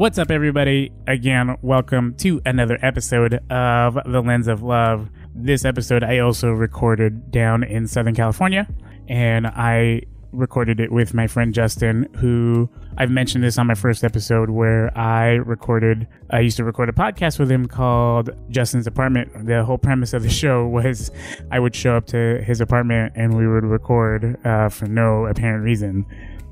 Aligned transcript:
What's 0.00 0.16
up, 0.16 0.30
everybody? 0.30 0.92
Again, 1.06 1.58
welcome 1.60 2.14
to 2.20 2.40
another 2.46 2.78
episode 2.80 3.34
of 3.50 3.98
The 4.06 4.22
Lens 4.22 4.48
of 4.48 4.62
Love. 4.62 5.10
This 5.34 5.66
episode 5.66 6.02
I 6.02 6.20
also 6.20 6.52
recorded 6.52 7.30
down 7.30 7.62
in 7.64 7.86
Southern 7.86 8.14
California, 8.14 8.66
and 9.10 9.46
I 9.46 10.04
recorded 10.32 10.80
it 10.80 10.90
with 10.90 11.12
my 11.12 11.26
friend 11.26 11.52
Justin, 11.52 12.08
who 12.16 12.70
I've 12.96 13.10
mentioned 13.10 13.44
this 13.44 13.58
on 13.58 13.66
my 13.66 13.74
first 13.74 14.02
episode 14.02 14.48
where 14.48 14.96
I 14.96 15.32
recorded, 15.32 16.08
I 16.30 16.40
used 16.40 16.56
to 16.56 16.64
record 16.64 16.88
a 16.88 16.92
podcast 16.92 17.38
with 17.38 17.50
him 17.50 17.66
called 17.66 18.30
Justin's 18.48 18.86
Apartment. 18.86 19.44
The 19.46 19.64
whole 19.64 19.76
premise 19.76 20.14
of 20.14 20.22
the 20.22 20.30
show 20.30 20.66
was 20.66 21.10
I 21.50 21.58
would 21.58 21.74
show 21.74 21.94
up 21.98 22.06
to 22.06 22.42
his 22.42 22.62
apartment 22.62 23.12
and 23.16 23.36
we 23.36 23.46
would 23.46 23.64
record 23.64 24.38
uh, 24.46 24.70
for 24.70 24.86
no 24.86 25.26
apparent 25.26 25.62
reason 25.62 26.06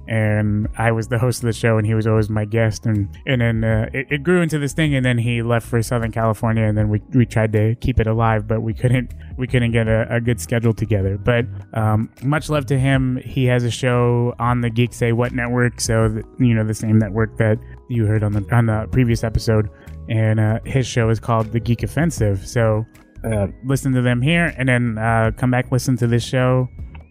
and 0.09 0.69
I 0.79 0.91
was 0.91 1.09
the 1.09 1.19
host 1.19 1.43
of 1.43 1.47
the 1.47 1.53
show, 1.53 1.77
and 1.77 1.87
he 1.87 1.93
was 1.93 2.07
always 2.07 2.31
my 2.31 2.47
guest, 2.47 2.87
and 2.87 3.15
and 3.27 3.43
then 3.43 3.63
uh, 3.63 3.91
it, 3.93 4.07
it, 4.11 4.23
grew 4.23 4.41
into 4.41 4.59
this 4.59 4.73
thing, 4.73 4.95
and 4.95 5.05
then 5.05 5.19
he 5.19 5.43
left 5.43 5.67
for 5.67 5.83
Southern 5.83 6.11
California, 6.11 6.65
and 6.65 6.79
then 6.79 6.89
we, 6.89 7.03
we 7.13 7.27
tried 7.27 7.53
to 7.53 7.75
keep 7.77 8.01
it 8.01 8.07
alive, 8.07 8.49
but 8.49 8.63
we 8.63 8.73
couldn't 8.73 9.13
we 9.37 9.47
couldn't 9.47 9.73
get 9.73 9.87
a, 9.87 10.07
a 10.13 10.19
good 10.19 10.41
schedule 10.41 10.73
together. 10.73 11.19
But 11.19 11.45
um, 11.75 12.11
much 12.23 12.49
love 12.49 12.65
to 12.67 12.79
him. 12.79 13.21
He 13.23 13.45
has 13.47 13.65
a 13.65 13.71
show 13.71 14.35
on 14.39 14.63
the 14.63 14.71
Geek 14.71 14.95
Say 14.95 15.13
What 15.13 15.33
network, 15.33 15.79
so 15.79 16.09
the, 16.09 16.25
you 16.39 16.55
know 16.55 16.65
the 16.65 16.75
same 16.75 16.99
network 16.99 17.37
that 17.37 17.59
you 17.91 18.07
heard 18.07 18.23
on 18.23 18.33
the 18.33 18.47
on 18.51 18.65
the 18.65 18.89
previous 18.91 19.23
episode, 19.23 19.69
and 20.09 20.41
uh, 20.41 20.61
his 20.65 20.87
show 20.87 21.11
is 21.11 21.21
called 21.21 21.53
The 21.53 21.61
Geek 21.61 21.83
Offensive. 21.83 22.49
So 22.49 22.87
uh, 23.31 23.49
listen 23.63 23.93
to 23.93 24.01
them 24.01 24.23
here, 24.23 24.55
and 24.57 24.71
then 24.71 24.97
uh, 24.97 25.33
come 25.37 25.51
back 25.51 25.71
listen 25.71 25.99
to 25.99 26.07
this 26.07 26.25
show, 26.25 26.67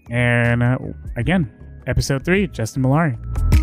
and 0.09 0.63
uh, 0.63 0.79
again 1.15 1.51
episode 1.87 2.23
three, 2.23 2.47
Justin 2.47 2.83
Mallari. 2.83 3.56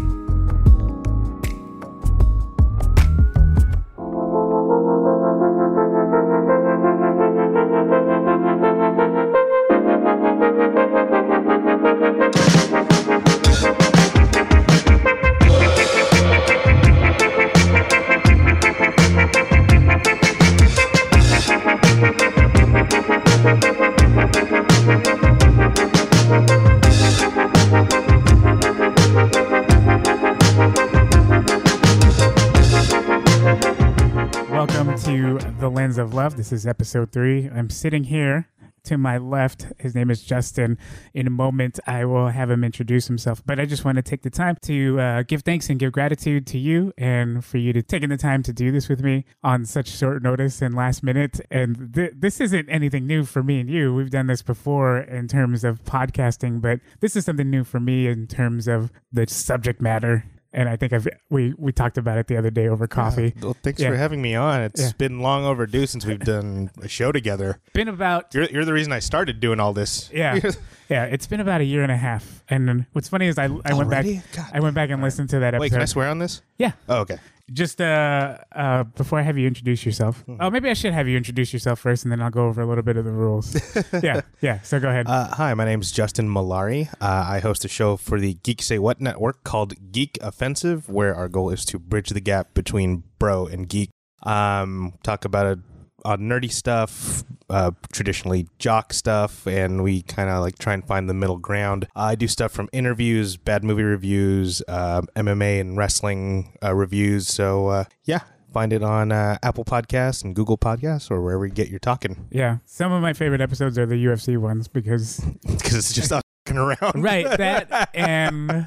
This 36.44 36.52
is 36.52 36.66
episode 36.66 37.10
three. 37.10 37.48
I'm 37.48 37.70
sitting 37.70 38.04
here 38.04 38.50
to 38.82 38.98
my 38.98 39.16
left. 39.16 39.68
His 39.78 39.94
name 39.94 40.10
is 40.10 40.22
Justin. 40.22 40.76
In 41.14 41.26
a 41.26 41.30
moment, 41.30 41.80
I 41.86 42.04
will 42.04 42.28
have 42.28 42.50
him 42.50 42.62
introduce 42.62 43.06
himself. 43.06 43.42
But 43.46 43.58
I 43.58 43.64
just 43.64 43.82
want 43.82 43.96
to 43.96 44.02
take 44.02 44.20
the 44.20 44.28
time 44.28 44.58
to 44.64 45.00
uh, 45.00 45.22
give 45.22 45.40
thanks 45.40 45.70
and 45.70 45.78
give 45.78 45.92
gratitude 45.92 46.46
to 46.48 46.58
you 46.58 46.92
and 46.98 47.42
for 47.42 47.56
you 47.56 47.72
to 47.72 47.82
taking 47.82 48.10
the 48.10 48.18
time 48.18 48.42
to 48.42 48.52
do 48.52 48.70
this 48.70 48.90
with 48.90 49.02
me 49.02 49.24
on 49.42 49.64
such 49.64 49.88
short 49.88 50.22
notice 50.22 50.60
and 50.60 50.74
last 50.74 51.02
minute. 51.02 51.40
And 51.50 51.94
th- 51.94 52.12
this 52.14 52.42
isn't 52.42 52.68
anything 52.68 53.06
new 53.06 53.24
for 53.24 53.42
me 53.42 53.60
and 53.60 53.70
you. 53.70 53.94
We've 53.94 54.10
done 54.10 54.26
this 54.26 54.42
before 54.42 54.98
in 54.98 55.28
terms 55.28 55.64
of 55.64 55.82
podcasting, 55.84 56.60
but 56.60 56.80
this 57.00 57.16
is 57.16 57.24
something 57.24 57.48
new 57.48 57.64
for 57.64 57.80
me 57.80 58.06
in 58.06 58.26
terms 58.26 58.68
of 58.68 58.92
the 59.10 59.26
subject 59.26 59.80
matter 59.80 60.26
and 60.54 60.68
I 60.68 60.76
think 60.76 60.92
I've 60.92 61.06
we 61.28 61.52
we 61.58 61.72
talked 61.72 61.98
about 61.98 62.16
it 62.16 62.28
the 62.28 62.36
other 62.36 62.50
day 62.50 62.68
over 62.68 62.86
coffee. 62.86 63.34
Yeah. 63.36 63.42
Well, 63.42 63.56
thanks 63.62 63.80
yeah. 63.80 63.90
for 63.90 63.96
having 63.96 64.22
me 64.22 64.34
on. 64.34 64.62
It's 64.62 64.80
yeah. 64.80 64.92
been 64.96 65.20
long 65.20 65.44
overdue 65.44 65.86
since 65.86 66.06
we've 66.06 66.20
done 66.20 66.70
a 66.80 66.88
show 66.88 67.12
together. 67.12 67.60
Been 67.72 67.88
about 67.88 68.32
you're, 68.34 68.44
you're 68.44 68.64
the 68.64 68.72
reason 68.72 68.92
I 68.92 69.00
started 69.00 69.40
doing 69.40 69.60
all 69.60 69.72
this. 69.72 70.08
Yeah, 70.12 70.38
yeah. 70.88 71.04
It's 71.06 71.26
been 71.26 71.40
about 71.40 71.60
a 71.60 71.64
year 71.64 71.82
and 71.82 71.92
a 71.92 71.96
half. 71.96 72.42
And 72.48 72.86
what's 72.92 73.08
funny 73.08 73.26
is 73.26 73.36
I 73.36 73.50
I 73.64 73.74
went 73.74 73.90
back 73.90 74.06
God. 74.32 74.50
I 74.52 74.60
went 74.60 74.74
back 74.74 74.90
and 74.90 75.02
listened 75.02 75.30
to 75.30 75.40
that 75.40 75.54
episode. 75.54 75.60
Wait, 75.60 75.72
can 75.72 75.82
I 75.82 75.86
swear 75.86 76.08
on 76.08 76.18
this? 76.18 76.40
Yeah. 76.56 76.72
Oh, 76.88 77.00
okay. 77.00 77.18
Just 77.52 77.80
uh, 77.80 78.38
uh, 78.52 78.84
before 78.84 79.18
I 79.18 79.22
have 79.22 79.36
you 79.36 79.46
introduce 79.46 79.84
yourself. 79.84 80.24
Mm-hmm. 80.26 80.36
Oh, 80.40 80.50
maybe 80.50 80.70
I 80.70 80.72
should 80.72 80.94
have 80.94 81.06
you 81.06 81.16
introduce 81.16 81.52
yourself 81.52 81.78
first, 81.78 82.04
and 82.04 82.10
then 82.10 82.22
I'll 82.22 82.30
go 82.30 82.46
over 82.46 82.62
a 82.62 82.66
little 82.66 82.82
bit 82.82 82.96
of 82.96 83.04
the 83.04 83.12
rules. 83.12 83.54
yeah, 84.02 84.22
yeah. 84.40 84.62
So 84.62 84.80
go 84.80 84.88
ahead. 84.88 85.06
Uh, 85.06 85.28
hi, 85.28 85.52
my 85.52 85.66
name 85.66 85.82
is 85.82 85.92
Justin 85.92 86.28
Mallari. 86.28 86.88
Uh, 87.02 87.26
I 87.28 87.40
host 87.40 87.64
a 87.66 87.68
show 87.68 87.98
for 87.98 88.18
the 88.18 88.34
Geek 88.34 88.62
Say 88.62 88.78
What 88.78 88.98
network 88.98 89.44
called 89.44 89.74
Geek 89.92 90.16
Offensive, 90.22 90.88
where 90.88 91.14
our 91.14 91.28
goal 91.28 91.50
is 91.50 91.66
to 91.66 91.78
bridge 91.78 92.08
the 92.08 92.20
gap 92.20 92.54
between 92.54 93.04
bro 93.18 93.46
and 93.46 93.68
geek. 93.68 93.90
Um, 94.22 94.94
talk 95.02 95.26
about 95.26 95.46
a 95.46 95.58
on 96.04 96.20
nerdy 96.20 96.50
stuff, 96.50 97.24
uh, 97.50 97.70
traditionally 97.92 98.48
jock 98.58 98.92
stuff, 98.92 99.46
and 99.46 99.82
we 99.82 100.02
kind 100.02 100.30
of 100.30 100.40
like 100.40 100.58
try 100.58 100.74
and 100.74 100.86
find 100.86 101.08
the 101.08 101.14
middle 101.14 101.38
ground. 101.38 101.88
I 101.94 102.14
do 102.14 102.28
stuff 102.28 102.52
from 102.52 102.68
interviews, 102.72 103.36
bad 103.36 103.64
movie 103.64 103.82
reviews, 103.82 104.62
uh, 104.68 105.02
MMA 105.16 105.60
and 105.60 105.76
wrestling 105.76 106.56
uh, 106.62 106.74
reviews. 106.74 107.28
So 107.28 107.68
uh, 107.68 107.84
yeah, 108.04 108.20
find 108.52 108.72
it 108.72 108.82
on 108.82 109.12
uh, 109.12 109.36
Apple 109.42 109.64
Podcasts 109.64 110.24
and 110.24 110.34
Google 110.34 110.56
Podcasts 110.56 111.10
or 111.10 111.20
wherever 111.22 111.44
you 111.44 111.52
get 111.52 111.68
your 111.68 111.80
talking. 111.80 112.28
Yeah, 112.30 112.58
some 112.64 112.92
of 112.92 113.02
my 113.02 113.12
favorite 113.12 113.40
episodes 113.40 113.78
are 113.78 113.86
the 113.86 114.02
UFC 114.04 114.38
ones 114.38 114.68
because 114.68 115.18
because 115.42 115.74
it's 115.74 115.92
just 115.92 116.10
fucking 116.46 116.58
around. 116.58 117.02
Right. 117.02 117.26
That 117.36 117.90
and 117.94 118.66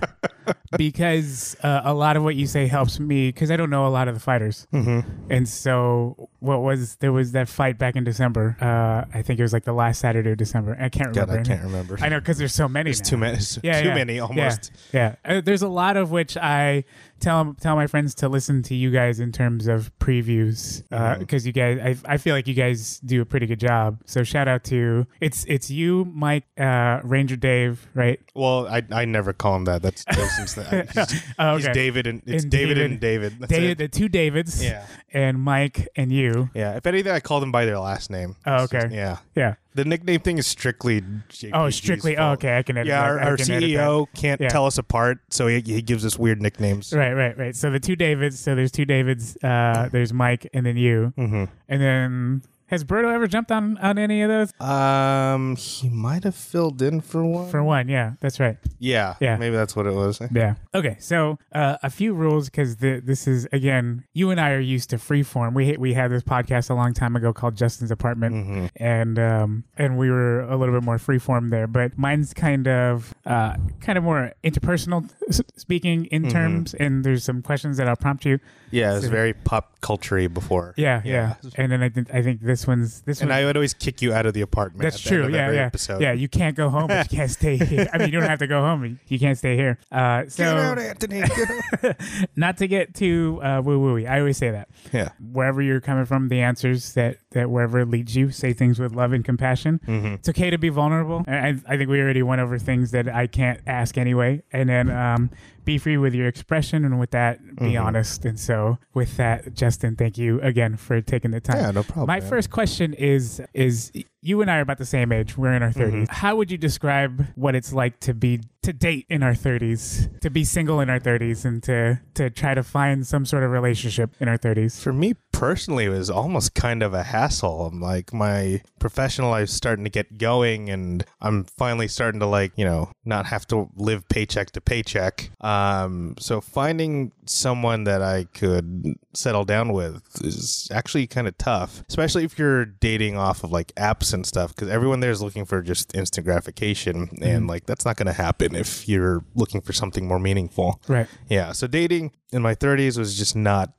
because 0.77 1.55
uh, 1.63 1.81
a 1.83 1.93
lot 1.93 2.17
of 2.17 2.23
what 2.23 2.35
you 2.35 2.47
say 2.47 2.67
helps 2.67 2.99
me 2.99 3.29
because 3.29 3.51
I 3.51 3.57
don't 3.57 3.69
know 3.69 3.87
a 3.87 3.89
lot 3.89 4.07
of 4.07 4.13
the 4.13 4.19
fighters, 4.19 4.67
mm-hmm. 4.73 5.09
and 5.31 5.47
so 5.47 6.29
what 6.39 6.61
was 6.61 6.95
there 6.97 7.11
was 7.11 7.31
that 7.31 7.47
fight 7.49 7.77
back 7.77 7.95
in 7.95 8.03
December. 8.03 8.57
Uh, 8.61 9.05
I 9.17 9.21
think 9.21 9.39
it 9.39 9.43
was 9.43 9.53
like 9.53 9.63
the 9.63 9.73
last 9.73 9.99
Saturday 9.99 10.31
of 10.31 10.37
December. 10.37 10.77
I 10.79 10.89
can't 10.89 11.09
remember. 11.09 11.37
God, 11.37 11.41
I 11.41 11.43
can't 11.43 11.63
remember. 11.63 11.97
I 12.01 12.09
know 12.09 12.19
because 12.19 12.37
there's 12.37 12.53
so 12.53 12.67
many. 12.67 12.89
There's 12.89 13.01
now. 13.01 13.09
too 13.09 13.17
many. 13.17 13.37
Yeah, 13.63 13.81
too 13.81 13.87
yeah. 13.89 13.95
many 13.95 14.19
almost. 14.19 14.71
Yeah, 14.93 15.15
yeah. 15.25 15.37
Uh, 15.37 15.41
there's 15.41 15.61
a 15.61 15.67
lot 15.67 15.97
of 15.97 16.11
which 16.11 16.37
I 16.37 16.83
tell 17.19 17.55
tell 17.59 17.75
my 17.75 17.87
friends 17.87 18.15
to 18.15 18.29
listen 18.29 18.61
to 18.63 18.75
you 18.75 18.91
guys 18.91 19.19
in 19.19 19.31
terms 19.31 19.67
of 19.67 19.91
previews 19.99 20.83
because 20.89 20.91
uh, 20.91 21.15
mm-hmm. 21.17 21.47
you 21.47 21.53
guys 21.53 21.97
I, 22.05 22.13
I 22.13 22.17
feel 22.17 22.35
like 22.35 22.47
you 22.47 22.53
guys 22.53 22.99
do 22.99 23.21
a 23.21 23.25
pretty 23.25 23.45
good 23.45 23.59
job. 23.59 24.01
So 24.05 24.23
shout 24.23 24.47
out 24.47 24.63
to 24.65 25.07
it's 25.19 25.45
it's 25.47 25.69
you, 25.69 26.05
Mike, 26.05 26.45
uh, 26.57 27.01
Ranger 27.03 27.35
Dave, 27.35 27.87
right? 27.93 28.19
Well, 28.35 28.67
I, 28.67 28.83
I 28.91 29.05
never 29.05 29.33
call 29.33 29.55
him 29.55 29.65
that. 29.65 29.81
That's 29.81 30.05
Jason's 30.37 30.55
that. 30.55 30.91
He's, 30.91 31.23
oh, 31.39 31.49
okay. 31.49 31.67
he's 31.67 31.73
David 31.73 32.07
and 32.07 32.21
it's 32.25 32.43
and 32.43 32.51
David, 32.51 32.75
David, 32.75 32.91
and 32.91 32.99
David. 32.99 33.39
That's 33.39 33.51
David, 33.51 33.71
it. 33.71 33.77
the 33.77 33.87
two 33.87 34.09
Davids. 34.09 34.63
Yeah. 34.63 34.85
And 35.11 35.41
Mike 35.41 35.87
and 35.95 36.11
you. 36.11 36.49
Yeah. 36.53 36.75
If 36.75 36.85
anything, 36.85 37.11
I 37.11 37.19
call 37.19 37.39
them 37.39 37.51
by 37.51 37.65
their 37.65 37.79
last 37.79 38.09
name. 38.09 38.35
Oh, 38.45 38.63
okay. 38.63 38.81
Just, 38.81 38.93
yeah. 38.93 39.17
Yeah. 39.35 39.55
The 39.73 39.85
nickname 39.85 40.21
thing 40.21 40.39
is 40.39 40.47
strictly 40.47 41.01
JPG's 41.01 41.51
oh 41.53 41.69
strictly 41.69 42.17
oh, 42.17 42.31
okay 42.31 42.57
I 42.57 42.63
can 42.63 42.77
edit 42.77 42.87
yeah 42.87 43.03
our, 43.03 43.19
our 43.19 43.37
CEO 43.37 44.07
can't 44.15 44.41
yeah. 44.41 44.49
tell 44.49 44.65
us 44.65 44.79
apart 44.79 45.19
so 45.29 45.45
he, 45.45 45.61
he 45.61 45.83
gives 45.83 46.03
us 46.03 46.17
weird 46.17 46.41
nicknames 46.41 46.91
right 46.93 47.13
right 47.13 47.37
right 47.37 47.55
so 47.55 47.69
the 47.69 47.79
two 47.79 47.95
Davids 47.95 48.39
so 48.39 48.55
there's 48.55 48.71
two 48.71 48.85
Davids 48.85 49.37
uh, 49.43 49.87
there's 49.91 50.11
Mike 50.11 50.49
and 50.51 50.65
then 50.65 50.77
you 50.77 51.13
mm-hmm. 51.15 51.43
and 51.69 51.81
then 51.81 52.41
has 52.67 52.83
Berto 52.83 53.13
ever 53.13 53.27
jumped 53.27 53.51
on 53.51 53.77
on 53.77 53.97
any 53.97 54.21
of 54.21 54.29
those? 54.29 54.53
Um, 54.61 55.55
he 55.55 55.89
might 55.89 56.23
have 56.23 56.35
filled 56.35 56.81
in 56.81 57.01
for 57.01 57.23
one. 57.23 57.49
For 57.49 57.63
one, 57.63 57.87
yeah, 57.87 58.13
that's 58.19 58.39
right. 58.39 58.57
Yeah, 58.79 59.15
yeah, 59.19 59.37
maybe 59.37 59.55
that's 59.55 59.75
what 59.75 59.87
it 59.87 59.93
was. 59.93 60.21
Yeah. 60.31 60.55
Okay, 60.75 60.97
so 60.99 61.39
uh, 61.53 61.77
a 61.81 61.89
few 61.89 62.13
rules 62.13 62.49
because 62.49 62.77
this 62.77 63.27
is 63.27 63.47
again, 63.51 64.03
you 64.13 64.29
and 64.31 64.39
I 64.39 64.51
are 64.51 64.59
used 64.59 64.89
to 64.91 64.97
freeform. 64.97 65.53
We 65.53 65.77
we 65.77 65.93
had 65.93 66.11
this 66.11 66.23
podcast 66.23 66.69
a 66.69 66.73
long 66.73 66.93
time 66.93 67.15
ago 67.15 67.33
called 67.33 67.55
Justin's 67.55 67.91
Apartment, 67.91 68.35
mm-hmm. 68.35 68.65
and 68.75 69.17
um 69.17 69.63
and 69.77 69.97
we 69.97 70.09
were 70.09 70.41
a 70.41 70.57
little 70.57 70.75
bit 70.75 70.83
more 70.83 70.97
freeform 70.97 71.49
there. 71.51 71.67
But 71.67 71.97
mine's 71.97 72.33
kind 72.33 72.67
of 72.67 73.13
uh 73.25 73.55
kind 73.79 73.97
of 73.97 74.03
more 74.03 74.33
interpersonal 74.43 75.09
speaking 75.55 76.05
in 76.05 76.23
mm-hmm. 76.23 76.31
terms, 76.31 76.73
and 76.73 77.03
there's 77.03 77.23
some 77.23 77.41
questions 77.41 77.77
that 77.77 77.87
I'll 77.87 77.95
prompt 77.95 78.25
you. 78.25 78.39
Yeah, 78.71 78.95
it's 78.95 79.05
so, 79.05 79.11
very 79.11 79.33
pop 79.33 79.79
culture 79.79 80.27
before. 80.27 80.73
Yeah, 80.77 81.01
yeah, 81.05 81.35
yeah, 81.41 81.49
and 81.55 81.71
then 81.71 81.81
I 81.81 81.89
think 81.89 82.13
I 82.13 82.21
think 82.21 82.41
this 82.41 82.56
one's 82.65 83.01
this. 83.01 83.21
And 83.21 83.29
one, 83.29 83.37
I 83.39 83.45
would 83.45 83.57
always 83.57 83.73
kick 83.73 84.01
you 84.01 84.13
out 84.13 84.25
of 84.25 84.33
the 84.33 84.41
apartment. 84.41 84.81
That's 84.83 84.99
true. 84.99 85.27
Yeah, 85.27 85.51
yeah, 85.51 85.65
episode. 85.65 86.01
yeah. 86.01 86.13
You 86.13 86.27
can't 86.29 86.55
go 86.55 86.69
home, 86.69 86.87
but 86.87 87.11
you 87.11 87.17
can't 87.17 87.29
stay 87.29 87.57
here. 87.63 87.87
I 87.93 87.97
mean, 87.97 88.07
you 88.07 88.19
don't 88.19 88.29
have 88.29 88.39
to 88.39 88.47
go 88.47 88.61
home. 88.61 88.99
You 89.07 89.19
can't 89.19 89.37
stay 89.37 89.55
here. 89.55 89.77
Uh, 89.91 90.23
so 90.27 90.43
get 90.43 90.57
out, 90.57 90.79
Anthony. 90.79 91.21
Get 91.21 92.29
not 92.35 92.57
to 92.57 92.67
get 92.67 92.95
too 92.95 93.39
uh, 93.43 93.61
woo 93.63 93.79
woo. 93.79 94.05
I 94.05 94.19
always 94.19 94.37
say 94.37 94.51
that. 94.51 94.69
Yeah. 94.93 95.09
Wherever 95.31 95.61
you're 95.61 95.81
coming 95.81 96.05
from, 96.05 96.29
the 96.29 96.41
answers 96.41 96.93
that 96.93 97.17
that 97.31 97.49
wherever 97.49 97.79
it 97.79 97.89
leads 97.89 98.15
you, 98.15 98.31
say 98.31 98.53
things 98.53 98.79
with 98.79 98.93
love 98.93 99.11
and 99.11 99.25
compassion. 99.25 99.79
Mm-hmm. 99.85 100.07
It's 100.07 100.29
okay 100.29 100.49
to 100.49 100.57
be 100.57 100.69
vulnerable. 100.69 101.23
I, 101.27 101.55
I 101.67 101.77
think 101.77 101.89
we 101.89 101.99
already 102.01 102.23
went 102.23 102.41
over 102.41 102.57
things 102.57 102.91
that 102.91 103.07
I 103.09 103.27
can't 103.27 103.59
ask 103.67 103.97
anyway, 103.97 104.43
and 104.51 104.69
then 104.69 104.89
um, 104.89 105.29
be 105.65 105.77
free 105.77 105.97
with 105.97 106.13
your 106.13 106.27
expression, 106.27 106.85
and 106.85 106.99
with 106.99 107.11
that, 107.11 107.39
be 107.57 107.73
mm-hmm. 107.73 107.85
honest. 107.85 108.23
And 108.25 108.39
so, 108.39 108.77
with 108.93 109.17
that, 109.17 109.53
Justin, 109.53 109.95
thank 109.95 110.17
you 110.17 110.39
again 110.41 110.77
for 110.77 111.01
taking 111.01 111.31
the 111.31 111.41
time. 111.41 111.57
Yeah, 111.57 111.71
no 111.71 111.83
problem. 111.83 112.07
My 112.07 112.19
man. 112.19 112.29
first 112.29 112.49
question 112.49 112.93
is 112.93 113.41
is 113.53 113.91
you 114.21 114.41
and 114.41 114.49
I 114.49 114.57
are 114.57 114.61
about 114.61 114.77
the 114.77 114.85
same 114.85 115.11
age. 115.11 115.37
We're 115.37 115.53
in 115.53 115.63
our 115.63 115.71
30s. 115.71 116.09
How 116.09 116.35
would 116.35 116.51
you 116.51 116.57
describe 116.57 117.27
what 117.35 117.55
it's 117.55 117.71
like 117.73 117.99
to 118.01 118.13
be 118.13 118.41
to 118.63 118.73
date 118.73 119.05
in 119.09 119.23
our 119.23 119.31
30s, 119.31 120.19
to 120.19 120.29
be 120.29 120.43
single 120.43 120.81
in 120.81 120.89
our 120.89 120.99
30s 120.99 121.45
and 121.45 121.63
to 121.63 122.01
to 122.15 122.29
try 122.29 122.53
to 122.53 122.63
find 122.63 123.07
some 123.07 123.25
sort 123.25 123.43
of 123.43 123.51
relationship 123.51 124.15
in 124.19 124.27
our 124.27 124.37
30s? 124.37 124.81
For 124.81 124.91
me 124.91 125.13
personally, 125.31 125.85
it 125.85 125.89
was 125.89 126.09
almost 126.09 126.55
kind 126.55 126.83
of 126.83 126.93
a 126.93 127.03
hassle. 127.03 127.67
I'm 127.67 127.79
like 127.79 128.11
my 128.13 128.61
professional 128.79 129.29
life's 129.29 129.53
starting 129.53 129.85
to 129.85 129.89
get 129.89 130.17
going, 130.17 130.69
and 130.69 131.05
I'm 131.21 131.43
finally 131.45 131.87
starting 131.87 132.19
to 132.19 132.25
like 132.25 132.51
you 132.57 132.65
know 132.65 132.91
not 133.05 133.27
have 133.27 133.47
to 133.47 133.69
live 133.75 134.09
paycheck 134.09 134.51
to 134.51 134.61
paycheck. 134.61 135.29
Um, 135.41 136.15
so 136.19 136.41
finding 136.41 137.13
someone 137.25 137.83
that 137.85 138.01
I 138.01 138.25
could 138.33 138.95
settle 139.13 139.45
down 139.45 139.73
with 139.73 140.01
is 140.23 140.67
actually 140.71 141.07
kind 141.07 141.27
of 141.27 141.37
tough, 141.37 141.83
especially 141.87 142.23
if 142.23 142.37
you're 142.37 142.65
dating 142.65 143.15
off 143.15 143.43
of 143.43 143.51
like 143.51 143.73
apps 143.75 144.06
and 144.13 144.25
stuff, 144.25 144.55
because 144.55 144.69
everyone 144.69 144.99
there 144.99 145.11
is 145.11 145.21
looking 145.21 145.45
for 145.45 145.61
just 145.61 145.95
instant 145.95 146.25
gratification, 146.25 147.09
and 147.21 147.47
like 147.47 147.65
that's 147.65 147.85
not 147.85 147.97
going 147.97 148.07
to 148.07 148.13
happen 148.13 148.55
if 148.55 148.87
you're 148.87 149.23
looking 149.35 149.61
for 149.61 149.73
something 149.73 150.07
more 150.07 150.19
meaningful. 150.19 150.81
Right. 150.87 151.07
Yeah. 151.29 151.51
So 151.51 151.67
dating 151.67 152.11
in 152.31 152.41
my 152.41 152.55
30s 152.55 152.97
was 152.97 153.17
just 153.17 153.35
not. 153.35 153.73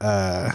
Uh, 0.00 0.50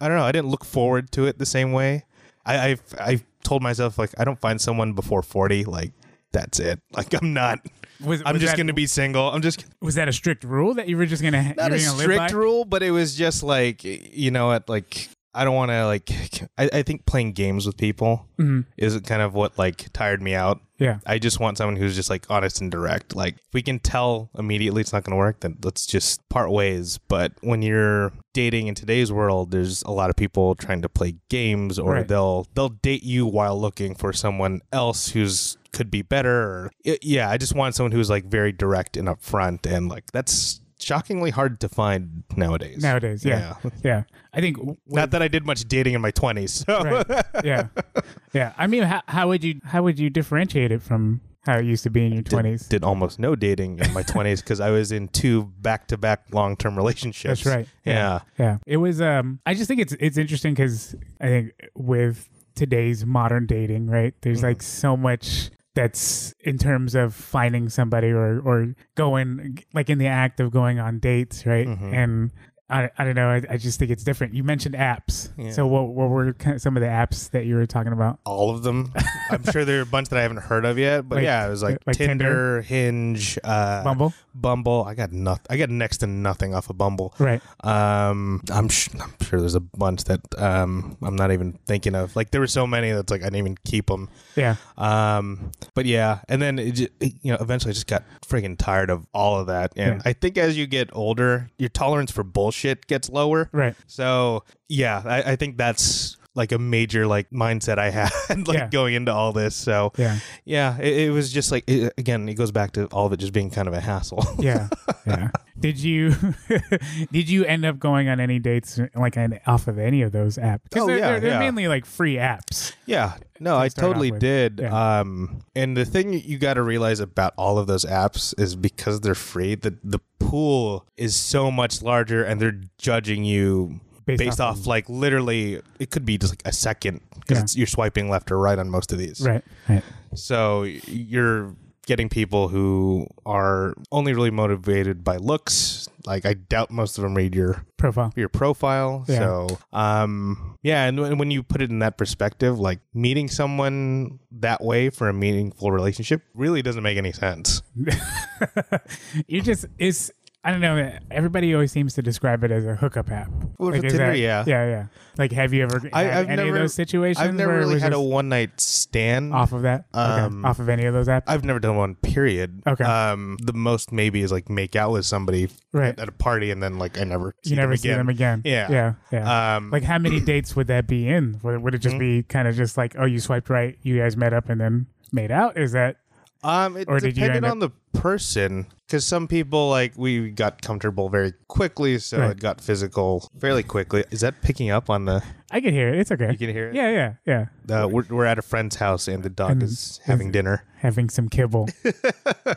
I 0.00 0.08
don't 0.08 0.16
know. 0.16 0.24
I 0.24 0.32
didn't 0.32 0.48
look 0.50 0.64
forward 0.64 1.10
to 1.12 1.26
it 1.26 1.38
the 1.38 1.46
same 1.46 1.72
way. 1.72 2.04
I 2.46 2.70
I've, 2.70 2.82
I 2.98 3.20
told 3.42 3.62
myself 3.62 3.98
like 3.98 4.10
I 4.18 4.24
don't 4.24 4.40
find 4.40 4.60
someone 4.60 4.92
before 4.92 5.22
40. 5.22 5.64
Like 5.64 5.92
that's 6.32 6.60
it. 6.60 6.80
Like 6.92 7.12
I'm 7.14 7.32
not. 7.32 7.60
Was, 8.04 8.22
I'm 8.24 8.34
was 8.34 8.42
just 8.42 8.52
that- 8.52 8.56
going 8.56 8.68
to 8.68 8.72
be 8.74 8.86
single. 8.86 9.28
I'm 9.30 9.42
just 9.42 9.64
Was 9.82 9.96
that 9.96 10.06
a 10.08 10.12
strict 10.12 10.44
rule 10.44 10.74
that 10.74 10.88
you 10.88 10.96
were 10.96 11.06
just 11.06 11.20
gonna 11.22 11.42
not 11.56 11.72
a 11.72 11.78
gonna 11.78 11.94
live 11.94 12.00
strict 12.00 12.32
rule, 12.32 12.64
but 12.64 12.82
it 12.82 12.92
was 12.92 13.16
just 13.16 13.42
like 13.42 13.82
you 13.82 14.30
know 14.30 14.46
what 14.48 14.68
like. 14.68 15.08
I 15.34 15.44
don't 15.44 15.54
want 15.54 15.70
to 15.70 15.86
like. 15.86 16.10
I, 16.58 16.70
I 16.72 16.82
think 16.82 17.06
playing 17.06 17.32
games 17.32 17.66
with 17.66 17.76
people 17.76 18.26
Mhm. 18.38 18.64
is 18.76 18.98
kind 19.02 19.22
of 19.22 19.34
what 19.34 19.56
like 19.58 19.92
tired 19.92 20.22
me 20.22 20.34
out. 20.34 20.60
Yeah. 20.78 20.98
I 21.06 21.18
just 21.18 21.40
want 21.40 21.58
someone 21.58 21.74
who's 21.76 21.96
just 21.96 22.08
like 22.08 22.24
honest 22.30 22.60
and 22.60 22.70
direct. 22.70 23.14
Like 23.16 23.34
if 23.36 23.52
we 23.52 23.62
can 23.62 23.78
tell 23.80 24.30
immediately 24.38 24.80
it's 24.80 24.92
not 24.92 25.02
going 25.04 25.12
to 25.12 25.16
work, 25.18 25.40
then 25.40 25.58
let's 25.62 25.86
just 25.86 26.26
part 26.28 26.50
ways. 26.50 26.98
But 27.08 27.32
when 27.40 27.62
you're 27.62 28.12
dating 28.32 28.68
in 28.68 28.74
today's 28.76 29.10
world, 29.12 29.50
there's 29.50 29.82
a 29.82 29.90
lot 29.90 30.08
of 30.08 30.16
people 30.16 30.54
trying 30.54 30.82
to 30.82 30.88
play 30.88 31.16
games, 31.28 31.78
or 31.78 31.94
Right. 31.94 32.08
they'll 32.08 32.46
they'll 32.54 32.68
date 32.68 33.02
you 33.02 33.26
while 33.26 33.60
looking 33.60 33.94
for 33.96 34.12
someone 34.12 34.60
else 34.72 35.08
who's 35.10 35.56
could 35.72 35.90
be 35.90 36.02
better. 36.02 36.42
Or, 36.42 36.70
I- 36.86 36.98
yeah, 37.02 37.28
I 37.28 37.36
just 37.36 37.54
want 37.54 37.74
someone 37.74 37.92
who's 37.92 38.08
like 38.08 38.24
very 38.26 38.52
direct 38.52 38.96
and 38.96 39.08
upfront, 39.08 39.66
and 39.66 39.88
like 39.88 40.10
that's 40.12 40.60
shockingly 40.80 41.30
hard 41.30 41.60
to 41.60 41.68
find 41.68 42.24
nowadays. 42.36 42.82
Nowadays, 42.82 43.24
yeah. 43.24 43.54
Yeah. 43.82 44.04
I 44.32 44.40
think 44.40 44.56
w- 44.58 44.76
Not 44.86 45.10
that 45.12 45.22
I 45.22 45.28
did 45.28 45.44
much 45.46 45.62
dating 45.68 45.94
in 45.94 46.00
my 46.00 46.12
20s. 46.12 46.50
So. 46.64 46.82
right. 46.82 47.24
yeah. 47.44 47.68
Yeah. 48.32 48.52
I 48.58 48.66
mean 48.66 48.82
how, 48.82 49.02
how 49.08 49.28
would 49.28 49.42
you 49.42 49.60
how 49.64 49.82
would 49.82 49.98
you 49.98 50.10
differentiate 50.10 50.70
it 50.70 50.82
from 50.82 51.20
how 51.42 51.56
it 51.58 51.64
used 51.64 51.82
to 51.84 51.90
be 51.90 52.04
in 52.06 52.12
your 52.12 52.22
20s? 52.22 52.68
did 52.68 52.84
almost 52.84 53.18
no 53.18 53.34
dating 53.34 53.78
in 53.78 53.92
my 53.94 54.02
20s 54.02 54.40
because 54.40 54.60
I 54.60 54.70
was 54.70 54.92
in 54.92 55.08
two 55.08 55.44
back-to-back 55.60 56.26
long-term 56.32 56.76
relationships. 56.76 57.42
That's 57.42 57.56
right. 57.56 57.68
Yeah. 57.84 58.20
Yeah. 58.38 58.58
It 58.66 58.76
was 58.76 59.00
um 59.00 59.40
I 59.46 59.54
just 59.54 59.66
think 59.68 59.80
it's 59.80 59.94
it's 59.98 60.18
interesting 60.18 60.54
cuz 60.54 60.94
I 61.20 61.26
think 61.26 61.52
with 61.74 62.28
today's 62.54 63.06
modern 63.06 63.46
dating, 63.46 63.86
right? 63.86 64.14
There's 64.20 64.42
like 64.42 64.62
so 64.62 64.96
much 64.96 65.50
that's 65.78 66.34
in 66.40 66.58
terms 66.58 66.96
of 66.96 67.14
finding 67.14 67.68
somebody 67.68 68.08
or 68.08 68.40
or 68.40 68.74
going 68.96 69.62
like 69.74 69.88
in 69.88 69.98
the 69.98 70.08
act 70.08 70.40
of 70.40 70.50
going 70.50 70.80
on 70.80 70.98
dates, 70.98 71.46
right? 71.46 71.68
And 71.68 72.32
I, 72.70 72.90
I 72.98 73.04
don't 73.04 73.14
know. 73.14 73.28
I, 73.30 73.42
I 73.48 73.56
just 73.56 73.78
think 73.78 73.90
it's 73.90 74.02
different. 74.04 74.34
You 74.34 74.42
mentioned 74.44 74.74
apps. 74.74 75.30
Yeah. 75.38 75.52
So 75.52 75.66
what 75.68 75.88
what 75.88 76.10
were 76.10 76.32
kind 76.34 76.56
of 76.56 76.60
some 76.62 76.76
of 76.76 76.80
the 76.82 76.88
apps 76.88 77.30
that 77.30 77.46
you 77.46 77.54
were 77.54 77.64
talking 77.66 77.92
about? 77.92 78.18
All 78.26 78.50
of 78.50 78.62
them. 78.64 78.92
I'm 79.30 79.44
sure 79.44 79.64
there 79.64 79.78
are 79.78 79.82
a 79.82 79.86
bunch 79.86 80.08
that 80.08 80.18
I 80.18 80.22
haven't 80.22 80.38
heard 80.42 80.64
of 80.64 80.78
yet, 80.78 81.08
but 81.08 81.16
Like- 81.16 81.24
yeah, 81.24 81.46
it 81.46 81.50
was 81.50 81.62
like, 81.62 81.78
like 81.86 81.96
Tinder, 81.96 82.60
Hinge, 82.62 83.38
uh, 83.44 83.84
Bumble, 83.84 84.12
Bumble. 84.40 84.84
I 84.86 84.94
got 84.94 85.12
nothing. 85.12 85.46
I 85.50 85.56
got 85.56 85.70
next 85.70 85.98
to 85.98 86.06
nothing 86.06 86.54
off 86.54 86.70
of 86.70 86.78
Bumble. 86.78 87.14
right? 87.18 87.40
Um, 87.64 88.40
I'm, 88.50 88.68
sh- 88.68 88.88
I'm 89.00 89.12
sure 89.22 89.40
there's 89.40 89.54
a 89.54 89.60
bunch 89.60 90.04
that 90.04 90.20
um 90.38 90.96
I'm 91.02 91.16
not 91.16 91.32
even 91.32 91.58
thinking 91.66 91.94
of. 91.94 92.14
Like 92.16 92.30
there 92.30 92.40
were 92.40 92.46
so 92.46 92.66
many 92.66 92.92
that's 92.92 93.10
like 93.10 93.22
I 93.22 93.26
didn't 93.26 93.36
even 93.38 93.56
keep 93.64 93.86
them. 93.86 94.08
Yeah, 94.36 94.56
Um, 94.76 95.50
but 95.74 95.84
yeah, 95.86 96.20
and 96.28 96.40
then 96.40 96.58
it, 96.58 96.72
ju- 96.72 96.88
it, 97.00 97.12
you 97.22 97.32
know 97.32 97.38
eventually 97.40 97.70
I 97.70 97.74
just 97.74 97.86
got 97.86 98.04
friggin' 98.26 98.56
tired 98.58 98.90
of 98.90 99.06
all 99.12 99.38
of 99.40 99.46
that, 99.48 99.72
and 99.76 99.96
Yeah. 99.96 100.02
I 100.04 100.12
think 100.12 100.38
as 100.38 100.56
you 100.56 100.66
get 100.66 100.90
older, 100.92 101.50
your 101.58 101.68
tolerance 101.70 102.10
for 102.10 102.22
bullshit 102.24 102.86
gets 102.86 103.08
lower. 103.10 103.48
right. 103.52 103.74
So 103.86 104.44
yeah, 104.68 105.02
I, 105.04 105.32
I 105.32 105.36
think 105.36 105.56
that's 105.56 106.16
like 106.38 106.52
a 106.52 106.58
major 106.58 107.06
like 107.06 107.28
mindset 107.30 107.78
I 107.78 107.90
had 107.90 108.10
like 108.46 108.56
Yeah. 108.56 108.68
going 108.68 108.94
into 108.94 109.12
all 109.12 109.32
this. 109.32 109.54
So 109.54 109.92
Yeah, 109.98 110.18
yeah, 110.44 110.78
it, 110.78 111.08
it 111.08 111.10
was 111.10 111.30
just 111.32 111.50
like 111.52 111.64
it, 111.66 111.92
again, 111.98 112.28
it 112.28 112.34
goes 112.34 112.52
back 112.52 112.72
to 112.72 112.86
all 112.86 113.04
of 113.06 113.12
it 113.12 113.18
just 113.18 113.32
being 113.34 113.50
kind 113.50 113.68
of 113.68 113.74
a 113.74 113.80
hassle. 113.80 114.24
yeah, 114.38 114.68
yeah. 115.06 115.30
Did 115.58 115.78
you 115.80 116.14
did 117.12 117.28
you 117.28 117.44
end 117.44 117.64
up 117.66 117.78
going 117.80 118.08
on 118.08 118.20
any 118.20 118.38
dates 118.38 118.80
like 118.94 119.18
off 119.46 119.66
of 119.66 119.78
any 119.78 120.02
of 120.02 120.12
those 120.12 120.38
apps? 120.38 120.60
Oh, 120.76 120.86
they're, 120.86 120.98
yeah, 120.98 121.10
they're, 121.10 121.20
they're 121.20 121.30
yeah. 121.32 121.38
mainly 121.40 121.66
like 121.68 121.84
free 121.84 122.14
apps. 122.14 122.72
Yeah, 122.86 123.14
no, 123.40 123.58
I 123.58 123.68
totally 123.68 124.12
did. 124.12 124.60
Yeah. 124.62 125.00
Um, 125.00 125.40
and 125.56 125.76
the 125.76 125.84
thing 125.84 126.12
you 126.12 126.38
got 126.38 126.54
to 126.54 126.62
realize 126.62 127.00
about 127.00 127.34
all 127.36 127.58
of 127.58 127.66
those 127.66 127.84
apps 127.84 128.32
is 128.40 128.54
because 128.54 129.00
they're 129.00 129.16
free, 129.16 129.56
the 129.56 129.76
the 129.82 129.98
pool 130.20 130.86
is 130.96 131.16
so 131.16 131.50
much 131.50 131.82
larger, 131.82 132.22
and 132.22 132.40
they're 132.40 132.60
judging 132.78 133.24
you 133.24 133.80
Based 134.08 134.18
based, 134.18 134.40
off 134.40 134.52
off, 134.52 134.58
of- 134.60 134.66
like 134.66 134.88
literally, 134.88 135.60
it 135.78 135.90
could 135.90 136.04
be 136.04 136.18
just 136.18 136.32
like 136.32 136.42
a 136.44 136.52
second 136.52 137.00
because 137.20 137.54
Yeah. 137.54 137.60
you're 137.60 137.66
swiping 137.68 138.10
left 138.10 138.30
or 138.32 138.38
right 138.38 138.58
on 138.58 138.68
most 138.70 138.92
of 138.92 138.98
these. 138.98 139.20
Right, 139.20 139.44
right. 139.68 139.82
So 140.14 140.62
you're 140.64 141.54
getting 141.86 142.08
people 142.10 142.48
who 142.48 143.06
are 143.24 143.74
only 143.92 144.12
really 144.12 144.30
motivated 144.30 145.02
by 145.02 145.16
looks. 145.16 145.88
Like 146.04 146.26
I 146.26 146.34
doubt 146.34 146.70
most 146.70 146.98
of 146.98 147.02
them 147.02 147.14
read 147.14 147.34
your 147.34 147.64
Profile. 147.78 148.12
your 148.16 148.28
profile. 148.28 149.04
Yeah. 149.08 149.18
So, 149.18 149.58
um, 149.72 150.56
yeah, 150.62 150.84
and 150.86 151.18
when 151.18 151.30
you 151.30 151.42
put 151.42 151.62
it 151.62 151.70
in 151.70 151.78
that 151.78 151.96
perspective, 151.96 152.58
like 152.58 152.80
meeting 152.92 153.28
someone 153.28 154.18
that 154.32 154.62
way 154.62 154.90
for 154.90 155.08
a 155.08 155.12
meaningful 155.14 155.70
relationship 155.72 156.22
really 156.34 156.60
doesn't 156.60 156.82
make 156.82 156.98
any 156.98 157.12
sense. 157.12 157.62
you 159.26 159.40
just 159.42 159.66
it's 159.78 160.10
I 160.48 160.52
don't 160.52 160.60
know. 160.62 160.90
Everybody 161.10 161.52
always 161.52 161.70
seems 161.72 161.92
to 161.94 162.02
describe 162.02 162.42
it 162.42 162.50
as 162.50 162.64
a 162.64 162.74
hookup 162.74 163.10
app. 163.10 163.28
Well, 163.58 163.70
Like, 163.72 163.82
Tinder, 163.82 163.98
that- 163.98 164.18
yeah. 164.18 164.44
yeah, 164.46 164.66
yeah. 164.66 164.86
Like, 165.18 165.30
have 165.32 165.52
you 165.52 165.62
ever 165.62 165.82
I- 165.92 166.04
had 166.04 166.12
I've 166.14 166.26
any 166.30 166.36
never- 166.44 166.48
of 166.56 166.62
those 166.62 166.72
situations? 166.74 167.22
I've 167.26 167.34
never 167.34 167.50
where 167.52 167.58
really 167.60 167.80
had 167.80 167.92
a 167.92 168.00
one 168.00 168.30
night 168.30 168.58
stand. 168.58 169.34
off 169.34 169.52
of 169.52 169.60
that. 169.62 169.84
Okay. 169.94 170.00
Um, 170.02 170.46
Off 170.46 170.58
of 170.58 170.70
any 170.70 170.86
of 170.86 170.94
those 170.94 171.06
apps. 171.06 171.24
I've 171.26 171.44
never 171.44 171.58
done 171.58 171.76
one. 171.76 171.96
Period. 171.96 172.62
Okay. 172.66 172.82
Um, 172.82 173.36
the 173.42 173.52
most 173.52 173.92
maybe 173.92 174.22
is 174.22 174.32
like 174.32 174.48
make 174.48 174.74
out 174.74 174.90
with 174.92 175.04
somebody 175.04 175.50
right. 175.74 175.98
at 176.00 176.08
a 176.08 176.12
party, 176.12 176.50
and 176.50 176.62
then 176.62 176.78
like 176.78 176.98
I 176.98 177.04
never 177.04 177.34
see 177.44 177.50
You 177.50 177.56
never 177.56 177.72
them 177.72 177.76
see 177.76 177.88
again. 177.88 177.98
them 177.98 178.08
again. 178.08 178.42
Yeah. 178.46 178.68
Yeah. 178.70 178.94
Yeah. 179.12 179.56
Um, 179.56 179.70
like, 179.70 179.82
how 179.82 179.98
many 179.98 180.18
dates 180.20 180.56
would 180.56 180.68
that 180.68 180.86
be 180.86 181.06
in? 181.08 181.40
Would, 181.42 181.62
would 181.62 181.74
it 181.74 181.78
just 181.80 181.98
be 181.98 182.22
kind 182.22 182.48
of 182.48 182.56
just 182.56 182.78
like, 182.78 182.94
oh, 182.98 183.04
you 183.04 183.20
swiped 183.20 183.50
right, 183.50 183.76
you 183.82 183.98
guys 183.98 184.16
met 184.16 184.32
up, 184.32 184.48
and 184.48 184.58
then 184.58 184.86
made 185.12 185.30
out? 185.30 185.58
Is 185.58 185.72
that 185.72 185.96
Um, 186.44 186.76
it 186.76 186.86
Or 186.88 187.00
did 187.00 187.16
you 187.16 187.24
depended 187.24 187.36
end 187.36 187.44
up- 187.46 187.50
on 187.52 187.58
the 187.58 187.70
person 187.98 188.66
because 188.86 189.04
some 189.04 189.26
people 189.26 189.68
like 189.68 189.92
we 189.96 190.30
got 190.30 190.62
comfortable 190.62 191.08
very 191.08 191.32
quickly, 191.48 191.98
so 191.98 192.18
Right. 192.20 192.30
it 192.30 192.40
got 192.40 192.60
physical 192.60 193.28
fairly 193.40 193.64
quickly. 193.64 194.04
Is 194.12 194.20
that 194.20 194.40
picking 194.40 194.70
up 194.70 194.88
on 194.88 195.04
the? 195.06 195.22
I 195.50 195.60
can 195.60 195.74
hear 195.74 195.88
it. 195.88 195.98
It's 195.98 196.12
okay. 196.12 196.30
You 196.30 196.38
can 196.38 196.50
hear 196.50 196.68
it. 196.68 196.76
Yeah, 196.76 196.90
yeah, 197.26 197.46
yeah. 197.68 197.82
Uh, 197.84 197.88
we're 197.88 198.04
we're 198.08 198.24
at 198.24 198.38
a 198.38 198.42
friend's 198.42 198.76
house 198.76 199.08
and 199.08 199.22
the 199.24 199.28
dog 199.30 199.50
And 199.50 199.62
is 199.64 200.00
having 200.04 200.30
dinner. 200.30 200.62
Having 200.76 201.10
some 201.10 201.28
kibble. 201.28 201.68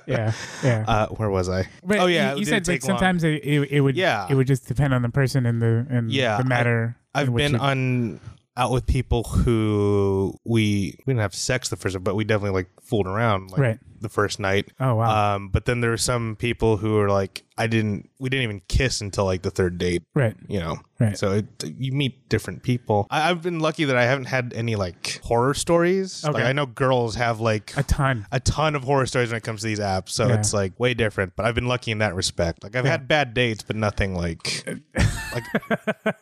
yeah, 0.05 0.33
yeah. 0.63 0.85
Uh, 0.88 1.07
where 1.07 1.29
was 1.31 1.50
I? 1.50 1.67
But 1.83 2.00
oh 2.00 2.05
yeah, 2.05 2.33
you, 2.33 2.39
you 2.41 2.45
said 2.45 2.67
like 2.67 2.83
long. 2.83 2.97
sometimes 3.00 3.23
it, 3.23 3.43
it, 3.43 3.71
it 3.71 3.81
would 3.81 3.95
Yeah. 3.97 4.27
it 4.29 4.35
would 4.35 4.47
just 4.47 4.67
depend 4.67 4.93
on 4.93 5.01
the 5.01 5.09
person 5.09 5.45
and 5.47 5.61
the 5.61 5.88
and 5.89 6.11
Yeah, 6.11 6.38
the 6.38 6.43
matter. 6.45 6.95
in 7.15 7.19
I've 7.21 7.33
been 7.35 7.53
you- 7.53 7.57
on 7.59 8.19
out 8.58 8.72
with 8.72 8.86
people 8.86 9.24
who 9.24 10.34
we 10.43 10.96
we 11.05 11.13
didn't 11.13 11.22
have 11.22 11.36
sex 11.36 11.70
the 11.70 11.75
first, 11.75 11.93
time, 11.96 12.03
but 12.03 12.15
we 12.15 12.24
definitely 12.24 12.51
like 12.51 12.70
fooled 12.81 13.08
around 13.08 13.51
like 13.51 13.60
Right. 13.60 13.79
The 14.01 14.10
first 14.10 14.39
night. 14.39 14.70
Oh 14.79 14.96
wow! 14.96 15.36
Um, 15.36 15.50
but 15.50 15.65
then 15.65 15.81
there 15.81 15.91
were 15.91 15.98
some 15.98 16.36
people 16.36 16.77
who 16.77 16.96
were 16.96 17.10
like, 17.10 17.43
I 17.58 17.67
didn't, 17.67 18.10
we 18.20 18.29
didn't 18.29 18.43
even 18.43 18.62
kiss 18.67 19.01
until 19.01 19.25
like 19.25 19.43
the 19.43 19.51
third 19.51 19.77
date. 19.77 20.03
right, 20.15 20.36
you 20.48 20.60
know 20.60 20.77
Right. 21.00 21.17
so 21.17 21.31
it, 21.31 21.46
you 21.63 21.91
meet 21.93 22.29
different 22.29 22.62
people 22.62 23.08
I, 23.10 23.31
i've 23.31 23.41
been 23.41 23.60
lucky 23.60 23.86
that 23.86 23.98
i 23.98 24.03
haven't 24.03 24.25
had 24.25 24.53
any 24.55 24.75
like 24.75 25.20
horror 25.24 25.55
stories 25.55 26.24
Okay. 26.24 26.31
like 26.36 26.43
i 26.43 26.53
know 26.53 26.67
girls 26.67 27.15
have 27.15 27.39
like 27.39 27.74
a 27.75 27.81
ton. 27.81 28.27
a 28.31 28.39
ton 28.39 28.75
of 28.75 28.84
horror 28.84 29.08
stories 29.08 29.29
when 29.29 29.38
it 29.38 29.43
comes 29.43 29.62
to 29.62 29.67
these 29.67 29.79
apps 29.79 30.10
so 30.10 30.27
Yeah. 30.27 30.36
it's 30.36 30.53
like 30.53 30.79
way 30.79 30.93
different 30.93 31.36
but 31.36 31.48
i've 31.48 31.55
been 31.55 31.67
lucky 31.67 31.89
in 31.89 31.98
that 31.98 32.13
respect 32.13 32.62
like 32.63 32.75
i've 32.75 32.86
had 32.86 33.08
bad 33.08 33.34
dates 33.34 33.63
but 33.63 33.75
nothing 33.75 34.13
like 34.13 34.63
like 35.34 35.43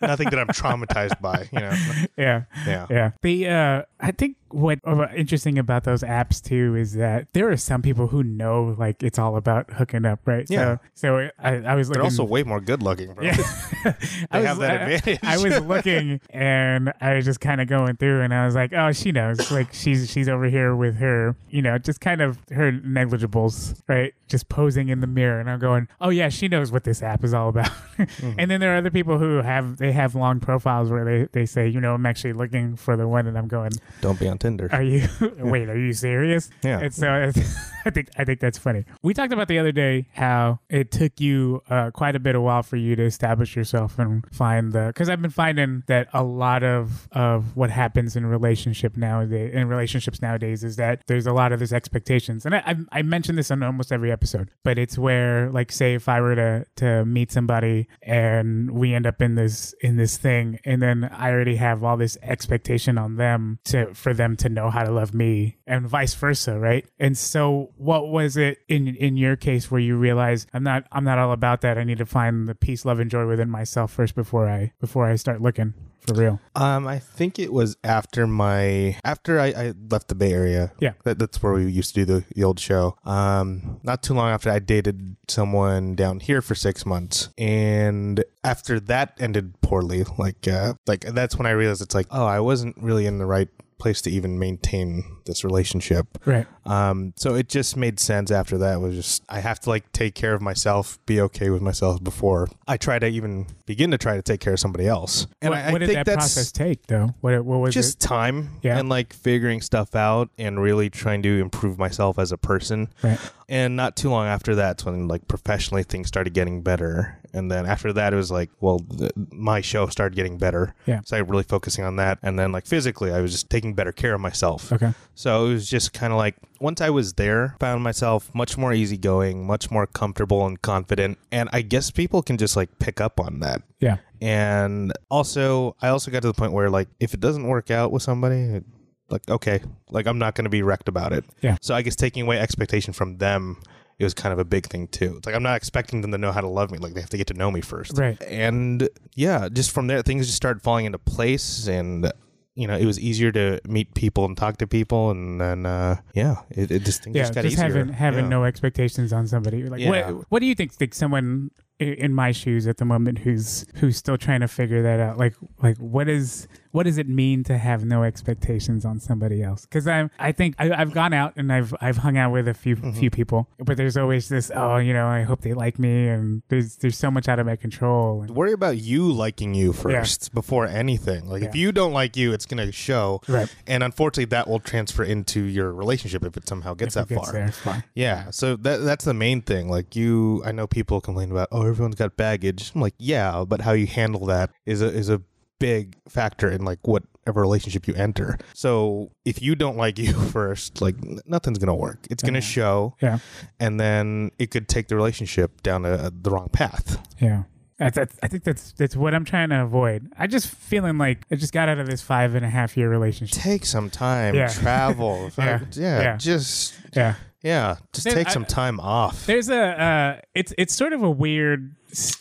nothing 0.01 0.29
that 0.29 0.39
i'm 0.39 0.47
traumatized 0.47 1.19
by 1.19 1.49
you 1.51 1.59
know 1.59 1.73
Yeah, 2.17 2.43
yeah 2.65 2.85
yeah. 2.89 3.11
The 3.21 3.47
uh, 3.49 3.81
I 3.99 4.11
think 4.11 4.37
what 4.51 4.79
interesting 5.15 5.57
about 5.59 5.83
those 5.83 6.01
apps 6.03 6.41
too 6.41 6.75
is 6.75 6.93
that 6.93 7.27
there 7.33 7.49
are 7.51 7.57
some 7.57 7.81
people 7.81 8.07
who 8.07 8.23
know 8.23 8.75
like 8.77 9.03
it's 9.03 9.19
all 9.19 9.35
about 9.35 9.71
hooking 9.73 10.05
up, 10.05 10.19
right? 10.25 10.45
Yeah. 10.49 10.77
So, 10.95 11.19
so 11.19 11.29
I, 11.39 11.55
I 11.57 11.75
was 11.75 11.89
They're 11.89 12.01
also 12.03 12.23
way 12.23 12.43
more 12.43 12.59
good 12.59 12.81
looking, 12.83 13.13
bro. 13.13 13.25
Yeah. 13.25 13.37
I 14.31 14.41
They 14.41 14.45
have 14.47 14.57
that 14.59 14.71
I- 14.81 14.83
advantage. 14.91 15.19
I, 15.23 15.37
was 15.37 15.59
looking 15.65 16.19
and 16.31 16.91
I 17.01 17.15
was 17.15 17.25
just 17.25 17.39
kind 17.39 17.61
of 17.61 17.67
going 17.67 17.95
through 17.97 18.21
and 18.21 18.33
I 18.33 18.45
was 18.45 18.55
like, 18.55 18.73
oh, 18.73 18.91
she 18.91 19.11
knows. 19.11 19.51
Like 19.51 19.73
she's 19.73 20.09
she's 20.09 20.27
over 20.27 20.45
here 20.45 20.75
with 20.75 20.97
her, 20.97 21.35
you 21.49 21.61
know, 21.61 21.77
just 21.77 22.01
kind 22.01 22.21
of 22.21 22.37
her 22.51 22.71
negligibles, 22.71 23.81
right? 23.87 24.13
Just 24.27 24.49
posing 24.49 24.89
in 24.89 24.99
the 24.99 25.07
mirror. 25.07 25.39
And 25.39 25.49
I'm 25.49 25.59
going, 25.59 25.87
oh 26.01 26.09
yeah, 26.09 26.29
she 26.29 26.47
knows 26.47 26.71
what 26.71 26.83
this 26.83 27.01
app 27.01 27.23
is 27.23 27.33
all 27.33 27.49
about. 27.49 27.71
Mm-hmm. 27.99 28.39
and 28.39 28.49
then 28.49 28.59
there 28.61 28.73
are 28.73 28.77
other 28.77 28.89
people 28.91 29.17
who 29.19 29.37
have 29.41 29.77
they 29.77 29.91
have 29.91 30.15
long 30.15 30.39
profiles 30.39 30.89
where 30.89 31.03
they 31.03 31.27
they 31.31 31.45
say, 31.45 31.67
you 31.67 31.79
know, 31.81 31.93
I'm 31.93 32.05
actually 32.05 32.33
looking 32.33 32.75
for 32.75 32.95
the 32.95 33.07
one, 33.07 33.27
and 33.27 33.37
I'm 33.37 33.47
going, 33.47 33.71
Don't 34.01 34.17
be 34.19 34.27
on 34.27 34.37
Tinder. 34.39 34.69
are 34.71 34.81
you? 34.83 35.07
wait, 35.37 35.69
are 35.69 35.77
you 35.77 35.93
serious? 35.93 36.49
Yeah. 36.63 36.79
And 36.79 36.93
so 36.93 37.31
I 37.89 37.91
think 37.91 38.09
I 38.19 38.23
think 38.23 38.39
that's 38.39 38.59
funny. 38.59 38.85
We 39.01 39.15
talked 39.15 39.33
about 39.33 39.47
the 39.47 39.57
other 39.57 39.71
day 39.71 40.07
how 40.13 40.59
it 40.69 40.91
took 40.91 41.19
you 41.19 41.63
uh, 41.69 41.89
quite 41.89 42.15
a 42.15 42.19
bit 42.19 42.35
of 42.35 42.43
while 42.43 42.61
for 42.61 42.75
you 42.75 42.95
to 42.95 43.03
establish 43.03 43.55
yourself 43.55 43.97
and 43.97 44.23
find 44.31 44.73
the 44.73 44.87
because 44.93 45.09
I've 45.09 45.23
been 45.23 45.31
finding 45.31 45.81
that 45.87 46.07
a 46.13 46.23
lot 46.23 46.63
of 46.63 47.07
of 47.11 47.57
what 47.57 47.71
happens 47.71 48.15
in 48.15 48.27
relationship 48.27 48.95
nowadays 48.95 49.55
in 49.55 49.67
relationships 49.67 50.21
nowadays 50.21 50.63
is 50.63 50.75
that 50.75 51.01
there's 51.07 51.25
a 51.25 51.33
lot 51.33 51.51
of 51.51 51.59
this 51.59 51.73
expectations 51.73 52.45
and 52.45 52.55
I 52.55 52.59
I, 52.65 52.99
I 52.99 53.01
mentioned 53.01 53.39
this 53.39 53.49
on 53.49 53.63
almost 53.63 53.91
every 53.91 54.11
episode, 54.11 54.51
but 54.63 54.77
it's 54.77 54.95
where 54.95 55.49
like 55.49 55.71
say 55.71 55.95
if 55.95 56.07
I 56.07 56.21
were 56.21 56.35
to 56.35 56.65
to 56.75 57.05
meet 57.05 57.31
somebody 57.31 57.87
and 58.03 58.69
we 58.69 58.93
end 58.93 59.07
up 59.07 59.19
in 59.19 59.33
this 59.33 59.73
in 59.81 59.97
this 59.97 60.17
thing 60.17 60.59
and 60.63 60.79
then 60.79 61.09
I 61.11 61.31
already 61.31 61.55
have 61.55 61.83
all 61.83 61.97
this 61.97 62.19
expectation 62.21 62.99
on 62.99 63.15
them 63.15 63.57
to 63.65 63.95
for 63.95 64.13
them 64.13 64.35
to 64.37 64.49
know 64.49 64.69
how 64.69 64.83
to 64.83 64.91
love 64.91 65.15
me 65.15 65.57
and 65.65 65.87
vice 65.87 66.13
versa, 66.13 66.59
right? 66.59 66.85
And 66.99 67.17
so 67.17 67.71
what 67.79 68.09
was 68.09 68.37
it 68.37 68.59
in 68.67 68.87
in 68.95 69.17
your 69.17 69.35
case 69.35 69.71
where 69.71 69.79
you 69.79 69.95
realize 69.95 70.45
I'm 70.53 70.63
not 70.63 70.85
I'm 70.91 71.03
not 71.03 71.17
all 71.17 71.31
about 71.31 71.61
that. 71.61 71.77
I 71.77 71.83
need 71.83 71.97
to 71.99 72.05
find 72.05 72.47
the 72.47 72.55
peace, 72.55 72.85
love, 72.85 72.99
and 72.99 73.09
joy 73.09 73.25
within 73.25 73.49
myself 73.49 73.91
first 73.91 74.15
before 74.15 74.49
I 74.49 74.73
before 74.79 75.05
I 75.05 75.15
start 75.15 75.41
looking 75.41 75.73
for 76.05 76.13
real. 76.13 76.39
Um, 76.55 76.87
I 76.87 76.99
think 76.99 77.39
it 77.39 77.53
was 77.53 77.77
after 77.83 78.27
my 78.27 78.97
after 79.03 79.39
I, 79.39 79.47
I 79.47 79.73
left 79.89 80.09
the 80.09 80.15
Bay 80.15 80.33
Area. 80.33 80.73
Yeah. 80.79 80.93
that, 81.03 81.19
that's 81.19 81.41
where 81.41 81.53
we 81.53 81.71
used 81.71 81.95
to 81.95 82.05
do 82.05 82.19
the, 82.19 82.25
the 82.35 82.43
old 82.43 82.59
show. 82.59 82.97
Um, 83.05 83.79
not 83.83 84.03
too 84.03 84.13
long 84.13 84.29
after 84.29 84.49
I 84.49 84.59
dated 84.59 85.15
someone 85.27 85.95
down 85.95 86.19
here 86.19 86.41
for 86.41 86.55
six 86.55 86.85
months, 86.85 87.29
and 87.37 88.23
after 88.43 88.79
that 88.81 89.15
ended 89.19 89.59
poorly. 89.61 90.03
Like, 90.17 90.49
uh, 90.49 90.73
like 90.85 91.01
that's 91.01 91.37
when 91.37 91.45
I 91.45 91.51
realized 91.51 91.81
it's 91.81 91.95
like, 91.95 92.07
oh, 92.11 92.25
I 92.25 92.41
wasn't 92.41 92.75
really 92.77 93.05
in 93.05 93.19
the 93.19 93.25
right 93.25 93.47
place 93.79 94.01
to 94.03 94.11
even 94.11 94.37
maintain 94.37 95.17
this 95.25 95.43
relationship. 95.43 96.17
Right. 96.25 96.45
Um, 96.65 97.13
so 97.15 97.35
it 97.35 97.49
just 97.49 97.75
made 97.75 97.99
sense 97.99 98.29
after 98.31 98.57
that 98.59 98.79
was 98.79 98.95
just 98.95 99.23
I 99.29 99.39
have 99.39 99.59
to 99.61 99.69
like 99.69 99.91
take 99.91 100.13
care 100.15 100.33
of 100.33 100.41
myself, 100.41 100.99
be 101.05 101.19
okay 101.21 101.49
with 101.49 101.61
myself 101.61 102.03
before 102.03 102.47
I 102.67 102.77
try 102.77 102.99
to 102.99 103.07
even 103.07 103.47
begin 103.65 103.91
to 103.91 103.97
try 103.97 104.15
to 104.15 104.21
take 104.21 104.39
care 104.39 104.53
of 104.53 104.59
somebody 104.59 104.87
else. 104.87 105.27
And 105.41 105.51
what 105.51 105.59
I, 105.59 105.69
I 105.69 105.71
what 105.71 105.79
did 105.79 105.87
think 105.87 105.97
that 105.97 106.05
that's 106.05 106.17
process 106.17 106.51
take 106.51 106.85
though? 106.87 107.15
What 107.21 107.43
what 107.45 107.59
was 107.59 107.75
it 107.75 107.79
just 107.79 108.03
it? 108.03 108.07
time 108.07 108.59
Yeah. 108.61 108.77
and 108.77 108.89
like 108.89 109.13
figuring 109.13 109.61
stuff 109.61 109.95
out 109.95 110.29
and 110.37 110.61
really 110.61 110.89
trying 110.89 111.21
to 111.23 111.39
improve 111.39 111.79
myself 111.79 112.19
as 112.19 112.31
a 112.31 112.37
person. 112.37 112.89
Right. 113.01 113.19
And 113.47 113.75
not 113.75 113.95
too 113.95 114.09
long 114.09 114.27
after 114.27 114.55
that's 114.55 114.85
when 114.85 115.07
like 115.07 115.27
professionally 115.27 115.83
things 115.83 116.07
started 116.07 116.33
getting 116.33 116.61
better. 116.61 117.18
And 117.33 117.51
then 117.51 117.65
after 117.65 117.93
that, 117.93 118.13
it 118.13 118.15
was 118.15 118.31
like, 118.31 118.49
well, 118.59 118.79
th- 118.79 119.11
my 119.31 119.61
show 119.61 119.87
started 119.87 120.15
getting 120.15 120.37
better. 120.37 120.73
Yeah. 120.85 121.01
So 121.05 121.15
I 121.17 121.19
really 121.19 121.43
focusing 121.43 121.83
on 121.85 121.95
that. 121.97 122.19
And 122.23 122.37
then 122.39 122.51
like 122.51 122.65
physically, 122.65 123.11
I 123.11 123.21
was 123.21 123.31
just 123.31 123.49
taking 123.49 123.73
better 123.73 123.91
care 123.91 124.13
of 124.13 124.21
myself. 124.21 124.71
Okay. 124.73 124.93
So 125.15 125.45
it 125.45 125.53
was 125.53 125.69
just 125.69 125.93
kind 125.93 126.11
of 126.13 126.17
like 126.17 126.35
once 126.59 126.81
I 126.81 126.89
was 126.89 127.13
there, 127.13 127.55
found 127.59 127.83
myself 127.83 128.33
much 128.33 128.57
more 128.57 128.73
easygoing, 128.73 129.45
much 129.45 129.69
more 129.71 129.85
comfortable 129.87 130.45
and 130.45 130.61
confident. 130.61 131.17
And 131.31 131.49
I 131.53 131.61
guess 131.61 131.91
people 131.91 132.21
can 132.21 132.37
just 132.37 132.55
like 132.55 132.79
pick 132.79 132.99
up 132.99 133.19
on 133.19 133.39
that. 133.41 133.61
Yeah. 133.79 133.97
And 134.21 134.91
also, 135.09 135.75
I 135.81 135.89
also 135.89 136.11
got 136.11 136.21
to 136.23 136.27
the 136.27 136.33
point 136.33 136.51
where 136.53 136.69
like 136.69 136.87
if 136.99 137.13
it 137.13 137.19
doesn't 137.19 137.47
work 137.47 137.71
out 137.71 137.91
with 137.91 138.03
somebody, 138.03 138.35
it- 138.41 138.65
like 139.11 139.27
okay, 139.27 139.59
like 139.89 140.05
I'm 140.05 140.19
not 140.19 140.35
going 140.35 140.43
to 140.43 140.51
be 140.51 140.61
wrecked 140.61 140.87
about 140.87 141.13
it. 141.13 141.25
Yeah. 141.41 141.57
So 141.61 141.73
I 141.73 141.81
guess 141.81 141.95
taking 141.95 142.21
away 142.23 142.37
expectation 142.39 142.93
from 142.93 143.17
them 143.17 143.57
it 143.99 144.03
was 144.03 144.13
kind 144.13 144.33
of 144.33 144.39
a 144.39 144.45
big 144.45 144.65
thing 144.67 144.87
too. 144.87 145.15
It's 145.17 145.25
like 145.25 145.35
I'm 145.35 145.43
not 145.43 145.57
expecting 145.57 146.01
them 146.01 146.11
to 146.11 146.17
know 146.17 146.31
how 146.31 146.41
to 146.41 146.47
love 146.47 146.71
me. 146.71 146.77
Like 146.77 146.93
they 146.93 147.01
have 147.01 147.09
to 147.11 147.17
get 147.17 147.27
to 147.27 147.33
know 147.33 147.51
me 147.51 147.61
first. 147.61 147.97
Right. 147.97 148.21
And 148.23 148.87
yeah, 149.15 149.49
just 149.51 149.71
from 149.71 149.87
there 149.87 150.01
things 150.01 150.25
just 150.25 150.37
started 150.37 150.61
falling 150.63 150.85
into 150.85 150.97
place 150.99 151.67
and 151.67 152.11
you 152.55 152.67
know, 152.67 152.75
it 152.75 152.85
was 152.85 152.99
easier 152.99 153.31
to 153.31 153.61
meet 153.65 153.93
people 153.93 154.25
and 154.25 154.35
talk 154.35 154.57
to 154.57 154.67
people 154.67 155.11
and 155.11 155.39
then 155.39 155.65
uh 155.65 155.97
yeah, 156.13 156.37
it, 156.49 156.71
it 156.71 156.83
just 156.83 157.03
things 157.03 157.15
Yeah, 157.15 157.23
just 157.23 157.33
just, 157.35 157.45
easier. 157.45 157.63
having 157.63 157.89
having 157.93 158.25
Yeah. 158.25 158.29
no 158.29 158.43
expectations 158.45 159.13
on 159.13 159.27
somebody. 159.27 159.63
Like, 159.63 159.79
Yeah. 159.81 160.11
what 160.11 160.25
what 160.29 160.39
do 160.39 160.45
you 160.45 160.55
think? 160.55 160.71
Like 160.79 160.93
someone 160.93 161.51
in 161.79 162.13
my 162.13 162.33
shoes 162.33 162.67
at 162.67 162.75
the 162.77 162.83
moment 162.85 163.19
who's 163.19 163.65
who's 163.75 163.95
still 163.95 164.17
trying 164.17 164.41
to 164.41 164.47
figure 164.49 164.81
that 164.83 164.99
out. 164.99 165.17
Like 165.17 165.35
like 165.61 165.77
what 165.77 166.09
is 166.09 166.47
what 166.71 166.83
does 166.83 166.97
it 166.97 167.07
mean 167.09 167.43
to 167.45 167.57
have 167.57 167.83
no 167.85 168.03
expectations 168.03 168.85
on 168.85 168.99
somebody 168.99 169.41
else? 169.41 169.63
Because 169.65 169.87
I'm 169.87 170.11
I 170.19 170.31
think 170.31 170.55
I, 170.59 170.71
I've 170.71 170.93
gone 170.93 171.13
out 171.13 171.33
and 171.35 171.51
I've 171.51 171.73
I've 171.81 171.97
hung 171.97 172.17
out 172.17 172.31
with 172.31 172.47
a 172.47 172.53
few 172.53 172.75
Mm-hmm. 172.75 172.91
few 172.99 173.09
people, 173.09 173.47
but 173.57 173.75
there's 173.77 173.97
always 173.97 174.29
this 174.29 174.51
oh 174.55 174.77
you 174.77 174.93
know 174.93 175.07
I 175.07 175.23
hope 175.23 175.41
they 175.41 175.53
like 175.53 175.79
me 175.79 176.07
and 176.07 176.43
there's 176.49 176.77
there's 176.77 176.97
so 176.97 177.09
much 177.11 177.27
out 177.27 177.39
of 177.39 177.45
my 177.45 177.55
control. 177.55 178.21
And, 178.21 178.35
worry 178.35 178.53
about 178.53 178.77
you 178.77 179.11
liking 179.11 179.53
you 179.53 179.73
first 179.73 180.33
before 180.33 180.65
anything. 180.65 181.27
Like 181.27 181.43
if 181.43 181.55
you 181.55 181.71
don't 181.71 181.91
like 181.93 182.15
you, 182.15 182.31
it's 182.31 182.45
gonna 182.45 182.71
show. 182.71 183.21
Right. 183.27 183.53
And 183.67 183.83
unfortunately, 183.83 184.25
that 184.25 184.47
will 184.47 184.59
transfer 184.59 185.03
into 185.03 185.41
your 185.43 185.73
relationship 185.73 186.23
if 186.23 186.37
it 186.37 186.47
somehow 186.47 186.73
gets 186.75 186.95
if 186.95 187.07
that 187.07 187.15
gets 187.15 187.29
far. 187.29 187.33
there, 187.33 187.51
far. 187.51 187.83
Yeah, 187.95 188.29
so 188.31 188.55
that 188.57 188.77
that's 188.77 189.05
the 189.05 189.13
main 189.13 189.41
thing. 189.41 189.69
Like 189.69 189.95
you, 189.95 190.41
I 190.45 190.51
know 190.51 190.67
people 190.67 191.01
complain 191.01 191.31
about, 191.31 191.47
oh, 191.51 191.65
everyone's 191.67 191.95
got 191.95 192.15
baggage. 192.15 192.71
I'm 192.75 192.81
like, 192.81 192.95
yeah, 192.97 193.43
but 193.47 193.61
how 193.61 193.71
you 193.73 193.87
handle 193.87 194.25
that 194.27 194.51
is 194.65 194.81
a 194.81 194.87
is 194.87 195.09
a 195.09 195.21
big 195.59 195.95
factor 196.07 196.49
in 196.49 196.63
like 196.65 196.79
whatever 196.87 197.41
relationship 197.41 197.87
you 197.87 197.93
enter. 197.95 198.37
So 198.53 199.11
if 199.25 199.41
you 199.41 199.55
don't 199.55 199.77
like 199.77 199.99
you 199.99 200.13
first, 200.31 200.81
like 200.81 200.95
nothing's 201.25 201.57
gonna 201.59 201.75
work. 201.75 202.07
It's 202.09 202.23
gonna 202.23 202.37
Yeah. 202.39 202.41
show, 202.41 202.95
Yeah. 203.01 203.19
and 203.59 203.79
then 203.79 204.31
it 204.39 204.51
could 204.51 204.67
take 204.67 204.87
the 204.87 204.95
relationship 204.95 205.61
down 205.61 205.85
a, 205.85 206.09
the 206.11 206.31
wrong 206.31 206.49
path. 206.49 206.97
Yeah. 207.19 207.43
That's, 207.77 207.95
that's, 207.95 208.19
I 208.21 208.27
think 208.27 208.43
that's 208.43 208.73
that's 208.73 208.95
what 208.97 209.13
I'm 209.15 209.23
trying 209.23 209.49
to 209.51 209.61
avoid. 209.63 210.11
I 210.17 210.27
just 210.27 210.47
feeling 210.47 210.97
like 210.97 211.19
I 211.31 211.35
just 211.35 211.53
got 211.53 211.69
out 211.69 211.77
of 211.77 211.87
this 211.87 212.01
five 212.01 212.35
and 212.35 212.45
a 212.45 212.49
half 212.49 212.75
year 212.75 212.89
relationship. 212.89 213.41
Take 213.41 213.65
some 213.65 213.89
time, 213.89 214.35
Yeah. 214.35 214.47
travel. 214.49 215.31
Yeah. 215.37 215.59
yeah, 215.71 216.01
Yeah. 216.01 216.17
just 216.17 216.73
Yeah. 216.93 217.15
Yeah, 217.41 217.77
just 217.93 218.05
There- 218.05 218.13
take 218.15 218.27
I- 218.27 218.31
some 218.33 218.45
time 218.45 218.79
off. 218.79 219.25
There's 219.25 219.49
a 219.49 219.81
uh, 219.81 220.21
it's 220.35 220.53
it's 220.57 220.73
sort 220.75 220.93
of 220.93 221.01
a 221.03 221.09
weird, 221.09 221.75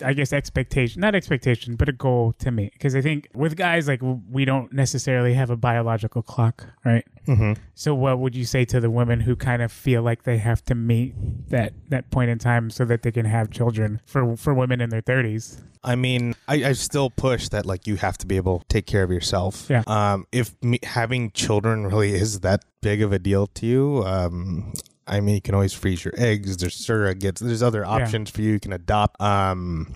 I 0.05 0.13
guess, 0.13 0.33
expectation, 0.33 1.01
not 1.01 1.15
expectation, 1.15 1.75
but 1.77 1.89
a 1.89 1.93
goal 1.93 2.35
to 2.39 2.51
me. 2.51 2.71
Because 2.73 2.95
I 2.95 3.01
think 3.01 3.29
with 3.35 3.57
guys, 3.57 3.89
like 3.89 4.01
we 4.31 4.45
don't 4.45 4.73
necessarily 4.73 5.35
have 5.35 5.51
a 5.51 5.57
biological 5.57 6.23
clock, 6.23 6.67
right? 6.85 7.05
hmm 7.27 7.53
So 7.75 7.95
what 7.95 8.19
would 8.21 8.35
you 8.35 8.45
say 8.45 8.65
to 8.67 8.81
the 8.81 8.91
women 8.91 9.21
who 9.21 9.35
kind 9.37 9.61
of 9.61 9.71
feel 9.73 10.03
like 10.03 10.23
they 10.23 10.39
have 10.39 10.65
to 10.67 10.75
meet 10.75 11.15
that 11.51 11.73
that 11.89 12.11
point 12.11 12.31
in 12.31 12.39
time 12.39 12.71
so 12.71 12.85
that 12.85 13.03
they 13.03 13.11
can 13.13 13.27
have 13.27 13.51
children 13.51 14.01
for 14.07 14.37
for 14.37 14.55
women 14.55 14.81
in 14.81 14.91
their 14.91 15.03
30s? 15.03 15.61
I 15.85 15.95
mean, 15.95 16.35
I, 16.49 16.55
I 16.65 16.73
still 16.73 17.09
push 17.09 17.49
that 17.51 17.65
like 17.65 17.87
you 17.87 17.97
have 17.97 18.19
to 18.19 18.27
be 18.27 18.37
able 18.37 18.61
to 18.61 18.65
take 18.69 18.87
care 18.87 19.05
of 19.05 19.11
yourself. 19.13 19.67
Yeah. 19.71 19.83
Um, 19.87 20.27
if 20.33 20.55
me, 20.63 20.81
having 20.83 21.31
children 21.31 21.87
really 21.87 22.13
is 22.15 22.41
that 22.41 22.65
big 22.83 23.01
of 23.01 23.13
a 23.13 23.19
deal 23.19 23.47
to 23.47 23.65
you, 23.67 24.03
um, 24.05 24.73
I 25.09 25.21
mean, 25.21 25.35
you 25.37 25.41
can 25.41 25.55
always 25.55 25.73
freeze 25.73 26.05
your 26.05 26.15
eggs. 26.17 26.57
There's 26.59 26.77
surrogates. 26.77 27.38
There's 27.38 27.62
other 27.62 27.85
options 27.85 28.31
for 28.31 28.43
you. 28.43 28.53
You 28.53 28.61
can 28.61 28.73
adopt. 28.73 29.21
Um, 29.21 29.95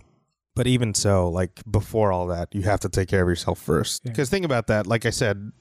but 0.54 0.66
even 0.66 0.95
so, 0.95 1.28
like 1.28 1.61
before 1.71 2.12
all 2.12 2.26
that, 2.28 2.54
you 2.54 2.62
have 2.62 2.81
to 2.81 2.88
take 2.88 3.09
care 3.09 3.23
of 3.23 3.28
yourself 3.28 3.59
first. 3.61 4.02
Yeah. 4.04 4.11
Because 4.12 4.28
think 4.31 4.45
about 4.45 4.66
that. 4.69 4.87
Like 4.87 5.07
I 5.07 5.11
said, 5.11 5.52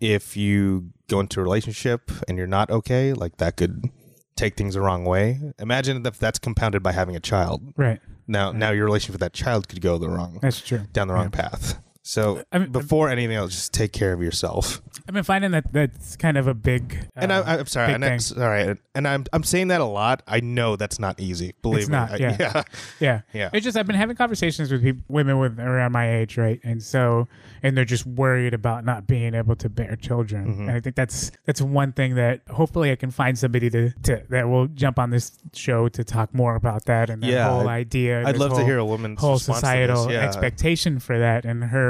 if 0.00 0.36
you 0.36 0.90
go 1.08 1.20
into 1.20 1.40
a 1.40 1.42
relationship 1.42 2.10
and 2.28 2.36
you're 2.38 2.46
not 2.46 2.70
okay, 2.70 3.12
like 3.12 3.36
that 3.38 3.56
could 3.56 3.90
take 4.36 4.56
things 4.56 4.74
the 4.74 4.80
wrong 4.80 5.04
way. 5.04 5.38
Imagine 5.58 6.04
if 6.06 6.18
that's 6.18 6.38
compounded 6.38 6.82
by 6.82 6.92
having 6.92 7.14
a 7.16 7.20
child. 7.20 7.62
Right. 7.76 8.00
Now, 8.26 8.52
now 8.52 8.70
your 8.70 8.84
relationship 8.84 9.14
with 9.14 9.20
that 9.20 9.32
child 9.32 9.68
could 9.68 9.80
go 9.80 9.98
the 9.98 10.08
wrong 10.08 10.38
That's 10.40 10.60
true. 10.60 10.82
down 10.92 11.08
the 11.08 11.14
wrong 11.14 11.30
Yeah. 11.34 11.48
path. 11.48 11.82
So 12.02 12.42
I 12.50 12.58
mean, 12.58 12.72
before 12.72 13.10
anything 13.10 13.36
else, 13.36 13.52
just 13.52 13.74
take 13.74 13.92
care 13.92 14.12
of 14.14 14.22
yourself. 14.22 14.80
I've 15.06 15.14
been 15.14 15.22
finding 15.22 15.50
that 15.50 15.70
that's 15.72 16.16
kind 16.16 16.38
of 16.38 16.46
a 16.46 16.54
big. 16.54 16.96
Uh, 17.16 17.20
and 17.20 17.32
I, 17.32 17.58
I'm 17.58 17.66
sorry, 17.66 17.88
big 17.88 17.94
and 17.96 18.04
I'm 18.06 18.18
sorry, 18.20 18.76
and 18.94 19.06
I'm 19.06 19.24
I'm 19.34 19.42
saying 19.44 19.68
that 19.68 19.82
a 19.82 19.84
lot. 19.84 20.22
I 20.26 20.40
know 20.40 20.76
that's 20.76 20.98
not 20.98 21.20
easy. 21.20 21.54
Believe 21.60 21.80
It's 21.82 21.88
me. 21.90 21.96
not, 21.96 22.12
I- 22.12 22.16
yeah. 22.16 22.36
yeah, 22.40 22.62
Yeah. 23.00 23.20
Yeah. 23.34 23.50
It's 23.52 23.64
just 23.64 23.76
I've 23.76 23.86
been 23.86 23.96
having 23.96 24.16
conversations 24.16 24.72
with 24.72 24.82
people, 24.82 25.02
women 25.08 25.38
with 25.38 25.60
around 25.60 25.92
my 25.92 26.10
age, 26.16 26.38
right? 26.38 26.58
And 26.64 26.82
so 26.82 27.28
and 27.62 27.76
they're 27.76 27.84
just 27.84 28.06
worried 28.06 28.54
about 28.54 28.84
not 28.86 29.06
being 29.06 29.34
able 29.34 29.54
to 29.56 29.68
bear 29.68 29.94
children. 29.96 30.46
Mm-hmm. 30.46 30.60
And 30.68 30.70
I 30.70 30.80
think 30.80 30.96
that's 30.96 31.30
that's 31.44 31.60
one 31.60 31.92
thing 31.92 32.14
that 32.14 32.40
hopefully 32.48 32.90
I 32.92 32.96
can 32.96 33.10
find 33.10 33.38
somebody 33.38 33.68
to, 33.70 33.90
to 34.04 34.22
that 34.30 34.48
will 34.48 34.68
jump 34.68 34.98
on 34.98 35.10
this 35.10 35.32
show 35.52 35.88
to 35.90 36.02
talk 36.02 36.32
more 36.32 36.54
about 36.54 36.86
that 36.86 37.10
and 37.10 37.22
that 37.22 37.26
Yeah, 37.30 37.50
whole 37.50 37.60
I'd- 37.68 37.80
idea. 37.80 38.26
I'd 38.26 38.38
love 38.38 38.54
to 38.56 38.64
hear 38.64 38.78
a 38.78 38.86
woman's 38.86 39.20
whole 39.20 39.38
societal. 39.38 40.10
Yeah. 40.10 40.20
expectation 40.20 40.98
for 40.98 41.18
that 41.18 41.44
and 41.44 41.62
her 41.64 41.89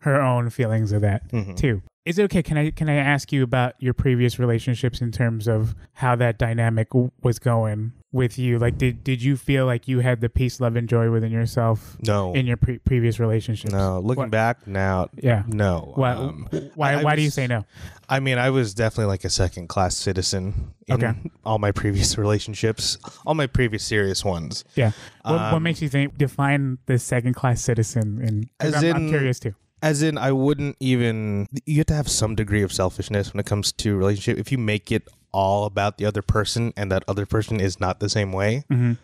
her 0.00 0.20
own 0.20 0.50
feelings 0.50 0.92
of 0.92 1.00
that 1.02 1.30
Mm-hmm. 1.32 1.54
too. 1.54 1.82
is 2.06 2.18
it 2.18 2.24
okay? 2.24 2.42
Can 2.42 2.56
I 2.56 2.70
can 2.70 2.88
I 2.88 2.94
ask 2.96 3.32
you 3.32 3.42
about 3.42 3.74
your 3.78 3.94
previous 3.94 4.38
relationships 4.38 5.00
in 5.00 5.10
terms 5.12 5.46
of 5.48 5.74
how 5.94 6.16
that 6.16 6.38
dynamic 6.38 6.88
w- 6.90 7.10
was 7.22 7.38
going 7.38 7.92
with 8.12 8.38
you? 8.38 8.58
Like, 8.58 8.76
did 8.78 9.04
did 9.04 9.22
you 9.22 9.36
feel 9.36 9.66
like 9.66 9.86
you 9.86 10.00
had 10.00 10.20
the 10.20 10.28
peace, 10.28 10.60
love, 10.60 10.76
and 10.76 10.88
joy 10.88 11.10
within 11.10 11.30
yourself 11.30 11.96
No. 12.04 12.32
in 12.34 12.46
your 12.46 12.56
pre- 12.56 12.78
previous 12.78 13.20
relationships? 13.20 13.72
no. 13.72 14.00
Looking 14.00 14.22
What- 14.24 14.30
back 14.30 14.66
now, 14.66 15.08
Yeah. 15.16 15.44
no. 15.46 15.92
Why? 15.94 16.12
Um, 16.12 16.48
why? 16.74 16.92
I- 16.94 17.00
I 17.00 17.02
why 17.04 17.16
do 17.16 17.22
you 17.22 17.30
say 17.30 17.46
no? 17.46 17.64
I 18.08 18.18
mean, 18.20 18.38
I 18.38 18.50
was 18.50 18.74
definitely 18.74 19.06
like 19.06 19.24
a 19.24 19.30
second 19.30 19.68
class 19.68 19.96
citizen 19.96 20.72
in 20.88 20.94
Okay. 20.94 21.12
all 21.44 21.58
my 21.58 21.70
previous 21.72 22.18
relationships, 22.24 22.98
all 23.24 23.34
my 23.34 23.46
previous 23.46 23.84
serious 23.84 24.24
ones. 24.24 24.64
Yeah. 24.74 24.90
What, 25.22 25.34
what 25.34 25.54
Um, 25.54 25.62
makes 25.62 25.80
you 25.80 25.88
think 25.88 26.18
define 26.18 26.78
the 26.86 26.98
second 26.98 27.34
class 27.34 27.60
citizen? 27.60 28.20
In 28.22 28.50
'cause 28.58 28.74
As 28.74 28.82
I'm, 28.84 28.96
I'm 28.96 29.08
curious 29.08 29.38
too. 29.38 29.54
As 29.82 30.02
in, 30.02 30.18
I 30.18 30.30
wouldn't 30.32 30.76
even. 30.80 31.46
You 31.64 31.78
have 31.78 31.86
to 31.86 31.94
have 31.94 32.08
some 32.08 32.34
degree 32.34 32.62
of 32.62 32.70
selfishness 32.70 33.32
when 33.32 33.40
it 33.40 33.46
comes 33.46 33.72
to 33.72 33.96
relationship. 33.96 34.36
If 34.38 34.52
you 34.52 34.58
make 34.58 34.92
it 34.92 35.08
all 35.32 35.64
about 35.64 35.98
the 35.98 36.04
other 36.06 36.22
person 36.22 36.72
and 36.76 36.90
that 36.90 37.04
other 37.08 37.26
person 37.26 37.60
is 37.60 37.80
not 37.80 38.00
the 38.00 38.08
same 38.08 38.32
way, 38.32 38.64
hmm 38.68 38.92
you- 38.92 38.96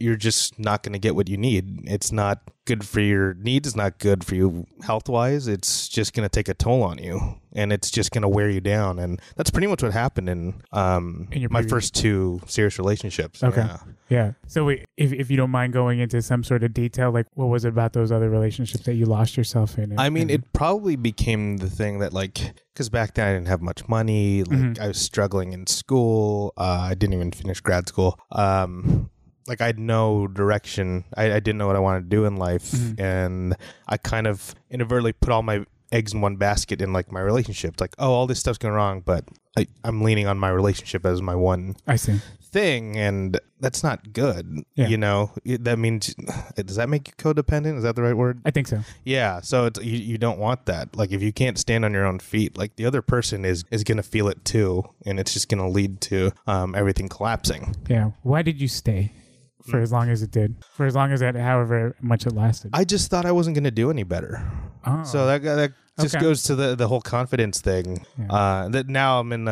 you're 0.00 0.16
just 0.16 0.58
not 0.58 0.82
going 0.82 0.92
to 0.94 0.98
get 0.98 1.14
what 1.14 1.28
you 1.28 1.36
need. 1.36 1.80
It's 1.84 2.10
not 2.10 2.40
good 2.64 2.86
for 2.86 3.00
your 3.00 3.34
needs. 3.34 3.68
It's 3.68 3.76
not 3.76 3.98
good 3.98 4.24
for 4.24 4.34
you 4.34 4.66
health 4.82 5.08
wise. 5.08 5.46
It's 5.48 5.86
just 5.88 6.14
going 6.14 6.24
to 6.24 6.30
take 6.30 6.48
a 6.48 6.54
toll 6.54 6.82
on 6.82 6.96
you, 6.98 7.38
and 7.52 7.70
it's 7.72 7.90
just 7.90 8.10
going 8.10 8.22
to 8.22 8.28
wear 8.28 8.48
you 8.48 8.60
down. 8.60 8.98
And 8.98 9.20
that's 9.36 9.50
pretty 9.50 9.66
much 9.66 9.82
what 9.82 9.92
happened 9.92 10.28
in 10.30 10.62
um 10.72 11.28
In 11.32 11.42
your 11.42 11.50
my 11.50 11.60
previous- 11.60 11.70
first 11.70 11.94
two 11.94 12.40
serious 12.46 12.78
relationships. 12.78 13.42
Okay. 13.42 13.60
Yeah. 13.60 13.78
Yeah. 14.10 14.32
So, 14.46 14.64
wait, 14.64 14.84
if 14.96 15.12
if 15.12 15.30
you 15.30 15.36
don't 15.36 15.50
mind 15.50 15.72
going 15.72 15.98
into 15.98 16.20
some 16.22 16.44
sort 16.44 16.62
of 16.62 16.72
detail, 16.72 17.10
like 17.10 17.26
what 17.34 17.46
was 17.46 17.64
it 17.64 17.68
about 17.68 17.92
those 17.92 18.10
other 18.12 18.30
relationships 18.30 18.84
that 18.84 18.94
you 18.94 19.06
lost 19.06 19.36
yourself 19.36 19.78
in? 19.78 19.98
I 19.98 20.08
mean, 20.10 20.22
And- 20.22 20.30
it 20.30 20.52
probably 20.52 20.96
became 20.96 21.58
the 21.58 21.68
thing 21.70 21.98
that, 22.00 22.12
like, 22.12 22.54
because 22.72 22.88
back 22.88 23.14
then 23.14 23.26
I 23.28 23.32
didn't 23.34 23.48
have 23.48 23.60
much 23.62 23.88
money. 23.88 24.42
Like, 24.44 24.58
Mhm. 24.58 24.80
I 24.80 24.88
was 24.88 24.98
struggling 25.00 25.52
in 25.52 25.66
school. 25.66 26.52
Uh, 26.56 26.86
I 26.90 26.94
didn't 26.94 27.14
even 27.14 27.32
finish 27.32 27.60
grad 27.60 27.88
school. 27.88 28.18
Um, 28.30 29.10
like, 29.46 29.60
I 29.60 29.66
had 29.66 29.78
no 29.78 30.26
direction. 30.26 31.04
I, 31.16 31.32
I 31.34 31.40
didn't 31.40 31.58
know 31.58 31.66
what 31.66 31.76
I 31.76 31.80
wanted 31.80 32.10
to 32.10 32.16
do 32.16 32.24
in 32.24 32.36
life. 32.36 32.70
Mhm. 32.72 33.00
And 33.00 33.56
I 33.88 33.96
kind 33.96 34.26
of 34.26 34.54
inadvertently 34.70 35.12
put 35.12 35.30
all 35.30 35.42
my 35.42 35.64
eggs 35.92 36.12
in 36.14 36.20
one 36.20 36.36
basket 36.36 36.80
in, 36.80 36.92
like, 36.92 37.12
my 37.12 37.20
relationship. 37.20 37.80
Like, 37.80 37.94
oh, 37.98 38.12
all 38.12 38.26
this 38.26 38.40
stuff's 38.40 38.58
going 38.58 38.74
wrong, 38.74 39.02
but 39.04 39.24
I, 39.56 39.66
I'm 39.84 40.02
leaning 40.02 40.26
on 40.26 40.38
my 40.38 40.48
relationship 40.50 41.06
as 41.06 41.22
my 41.22 41.34
one 41.36 41.76
I 41.86 41.96
see. 41.96 42.20
thing. 42.42 42.96
And 42.96 43.38
that's 43.60 43.84
not 43.84 44.12
good. 44.12 44.64
Yeah. 44.74 44.88
You 44.88 44.96
know, 44.96 45.30
It- 45.44 45.62
that 45.64 45.78
means, 45.78 46.14
does 46.56 46.76
that 46.76 46.88
make 46.88 47.06
you 47.08 47.14
codependent? 47.14 47.76
Is 47.76 47.84
that 47.84 47.94
the 47.94 48.02
right 48.02 48.16
word? 48.16 48.40
I 48.44 48.50
think 48.50 48.66
so. 48.66 48.80
Yeah, 49.04 49.40
so 49.42 49.66
it's, 49.66 49.80
you 49.80 49.98
you 49.98 50.18
don't 50.18 50.38
want 50.38 50.66
that. 50.66 50.96
Like 50.96 51.12
if 51.12 51.22
you 51.22 51.32
can't 51.32 51.58
stand 51.58 51.84
on 51.84 51.92
your 51.92 52.04
own 52.06 52.18
feet, 52.18 52.56
like 52.58 52.74
the 52.76 52.86
other 52.86 53.00
person 53.02 53.44
is 53.44 53.64
is 53.70 53.84
gonna 53.84 54.02
feel 54.02 54.26
it 54.28 54.44
too, 54.44 54.82
and 55.06 55.20
it's 55.20 55.32
just 55.32 55.48
gonna 55.48 55.68
lead 55.68 56.00
to 56.02 56.32
um, 56.48 56.74
everything 56.74 57.08
collapsing. 57.08 57.76
Yeah. 57.88 58.10
Why 58.22 58.42
did 58.42 58.60
you 58.60 58.68
stay 58.68 59.12
for 59.64 59.80
as 59.80 59.90
long 59.92 60.08
as 60.10 60.22
it 60.22 60.30
did? 60.30 60.56
For 60.72 60.86
as 60.86 60.94
long 60.94 61.12
as 61.12 61.20
that, 61.20 61.34
however 61.36 61.96
much 62.00 62.26
it 62.26 62.32
lasted. 62.34 62.70
I 62.74 62.84
just 62.84 63.10
thought 63.10 63.24
I 63.26 63.32
wasn't 63.32 63.54
gonna 63.56 63.70
do 63.70 63.90
any 63.90 64.02
better. 64.02 64.42
oh. 64.86 65.04
So 65.04 65.26
that 65.26 65.42
that 65.42 65.72
just 66.00 66.14
Okay. 66.16 66.22
goes 66.24 66.42
to 66.44 66.54
the 66.56 66.74
the 66.74 66.88
whole 66.88 67.00
confidence 67.00 67.60
thing. 67.60 68.04
Yeah. 68.18 68.26
Uh, 68.32 68.68
that 68.70 68.88
now 68.88 69.20
I'm 69.20 69.32
in 69.32 69.44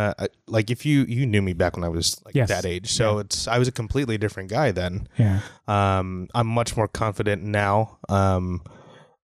like 0.47 0.71
if 0.71 0.85
you 0.85 1.05
you 1.09 1.25
knew 1.27 1.41
me 1.43 1.53
back 1.53 1.77
when 1.77 1.85
I 1.85 1.89
was 1.89 2.21
like 2.25 2.35
Yes. 2.35 2.49
that 2.49 2.65
age, 2.65 2.93
so 2.93 3.19
it's 3.19 3.47
I 3.49 3.59
was 3.59 3.69
a 3.69 3.73
completely 3.73 4.19
different 4.19 4.51
guy 4.51 4.71
then. 4.73 5.07
yeah. 5.19 5.41
Um, 5.69 6.29
I'm 6.35 6.47
much 6.49 6.77
more 6.77 6.89
confident 6.89 7.43
now. 7.43 7.99
Um, 8.09 8.63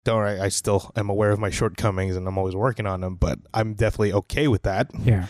don't 0.04 0.18
worry, 0.18 0.38
I 0.38 0.50
still 0.50 0.90
am 0.96 1.08
aware 1.08 1.30
of 1.30 1.38
my 1.38 1.48
shortcomings 1.50 2.14
and 2.16 2.28
I'm 2.28 2.36
always 2.36 2.54
working 2.54 2.86
on 2.86 3.00
them, 3.00 3.14
but 3.16 3.38
I'm 3.54 3.72
definitely 3.74 4.12
okay 4.12 4.48
with 4.48 4.62
that. 4.64 4.90
Yeah. 5.02 5.26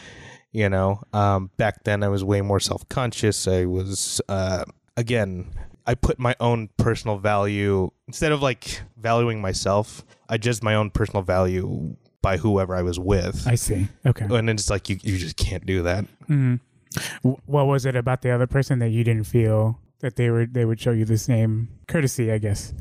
you 0.56 0.68
know 0.68 1.00
um 1.12 1.50
back 1.56 1.82
then 1.82 2.04
i 2.04 2.08
was 2.08 2.22
way 2.22 2.40
more 2.40 2.60
self-conscious 2.60 3.48
i 3.48 3.64
was 3.64 4.20
uh 4.28 4.62
again 4.96 5.46
i 5.86 5.94
put 5.94 6.18
my 6.18 6.34
own 6.40 6.68
personal 6.76 7.18
value 7.18 7.90
instead 8.06 8.32
of 8.32 8.40
like 8.42 8.80
valuing 8.96 9.40
myself 9.40 10.04
i 10.28 10.36
judged 10.36 10.62
my 10.62 10.74
own 10.74 10.90
personal 10.90 11.22
value 11.22 11.96
by 12.22 12.36
whoever 12.36 12.74
i 12.74 12.82
was 12.82 12.98
with 12.98 13.46
I 13.46 13.54
see. 13.56 13.88
Okay. 14.06 14.24
and 14.24 14.48
it's 14.48 14.70
like 14.70 14.88
you, 14.88 14.98
you 15.02 15.18
just 15.18 15.36
can't 15.36 15.66
do 15.66 15.82
that 15.82 16.04
hmm 16.26 16.56
What 17.22 17.66
was 17.66 17.84
it 17.86 17.96
about 17.96 18.22
the 18.22 18.30
other 18.30 18.46
person 18.46 18.78
that 18.78 18.90
you 18.90 19.02
didn't 19.04 19.24
feel 19.24 19.80
that 20.00 20.16
they 20.16 20.30
were 20.30 20.46
they 20.46 20.64
would 20.64 20.78
show 20.80 20.92
you 20.92 21.04
the 21.04 21.18
same 21.18 21.68
courtesy? 21.88 22.30
I 22.30 22.38
guess 22.38 22.72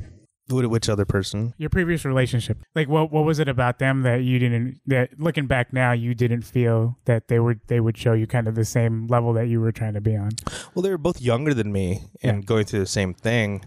which 0.49 0.89
other 0.89 1.05
person 1.05 1.53
your 1.57 1.69
previous 1.69 2.03
relationship. 2.05 2.57
Like 2.75 2.87
what 2.89 3.11
what 3.11 3.23
was 3.23 3.39
it 3.39 3.47
about 3.47 3.79
them 3.79 4.01
that 4.03 4.23
you 4.23 4.39
didn't 4.39 4.79
that 4.87 5.19
looking 5.19 5.47
back 5.47 5.71
now 5.73 5.93
you 5.93 6.13
didn't 6.13 6.41
feel 6.41 6.97
that 7.05 7.27
they 7.29 7.39
were 7.39 7.59
they 7.67 7.79
would 7.79 7.97
show 7.97 8.13
you 8.13 8.27
kind 8.27 8.47
of 8.47 8.55
the 8.55 8.65
same 8.65 9.07
level 9.07 9.33
that 9.33 9.47
you 9.47 9.59
were 9.61 9.71
trying 9.71 9.93
to 9.93 10.01
be 10.01 10.15
on? 10.15 10.31
well 10.75 10.83
they 10.83 10.89
were 10.89 10.97
both 10.97 11.21
younger 11.21 11.53
than 11.53 11.71
me 11.71 12.01
and 12.21 12.43
Yeah. 12.43 12.45
going 12.45 12.65
through 12.65 12.79
the 12.81 12.85
same 12.87 13.13
thing 13.13 13.63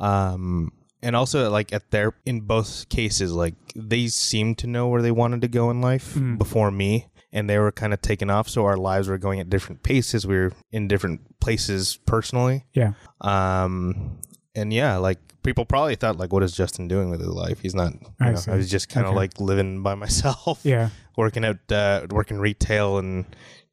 um 0.00 0.72
and 1.02 1.14
also 1.14 1.50
like 1.50 1.72
at 1.72 1.90
their 1.90 2.14
in 2.24 2.40
both 2.40 2.88
cases 2.88 3.32
like 3.32 3.54
they 3.76 4.06
seemed 4.08 4.56
to 4.58 4.66
know 4.66 4.88
where 4.88 5.02
they 5.02 5.10
wanted 5.10 5.40
to 5.42 5.48
go 5.48 5.70
in 5.70 5.80
life 5.80 6.14
Mhm. 6.14 6.38
before 6.38 6.70
me 6.70 7.06
and 7.32 7.50
they 7.50 7.58
were 7.58 7.72
kind 7.72 7.92
of 7.92 8.00
taking 8.00 8.30
off 8.30 8.48
so 8.48 8.64
our 8.64 8.76
lives 8.76 9.08
were 9.08 9.18
going 9.18 9.40
at 9.40 9.50
different 9.50 9.82
paces 9.82 10.26
we 10.26 10.36
were 10.36 10.52
in 10.72 10.88
different 10.88 11.20
places 11.40 11.98
personally 12.06 12.64
Yeah. 12.72 12.92
um 13.20 14.18
and 14.54 14.72
yeah 14.72 14.96
like 14.96 15.18
people 15.44 15.64
probably 15.64 15.94
thought 15.94 16.16
like 16.16 16.32
what 16.32 16.42
is 16.42 16.52
justin 16.56 16.88
doing 16.88 17.10
with 17.10 17.20
his 17.20 17.28
life 17.28 17.60
he's 17.60 17.74
not 17.74 17.92
you 17.92 18.00
I 18.20 18.32
know, 18.32 18.40
i 18.48 18.56
was 18.56 18.70
just 18.70 18.88
kind 18.88 19.06
of 19.06 19.10
Okay. 19.12 19.16
like 19.20 19.40
living 19.40 19.82
by 19.82 19.94
myself 19.94 20.60
Yeah. 20.64 20.88
working 21.16 21.44
at 21.44 21.70
uh 21.70 22.06
working 22.10 22.38
retail 22.38 22.98
and 22.98 23.24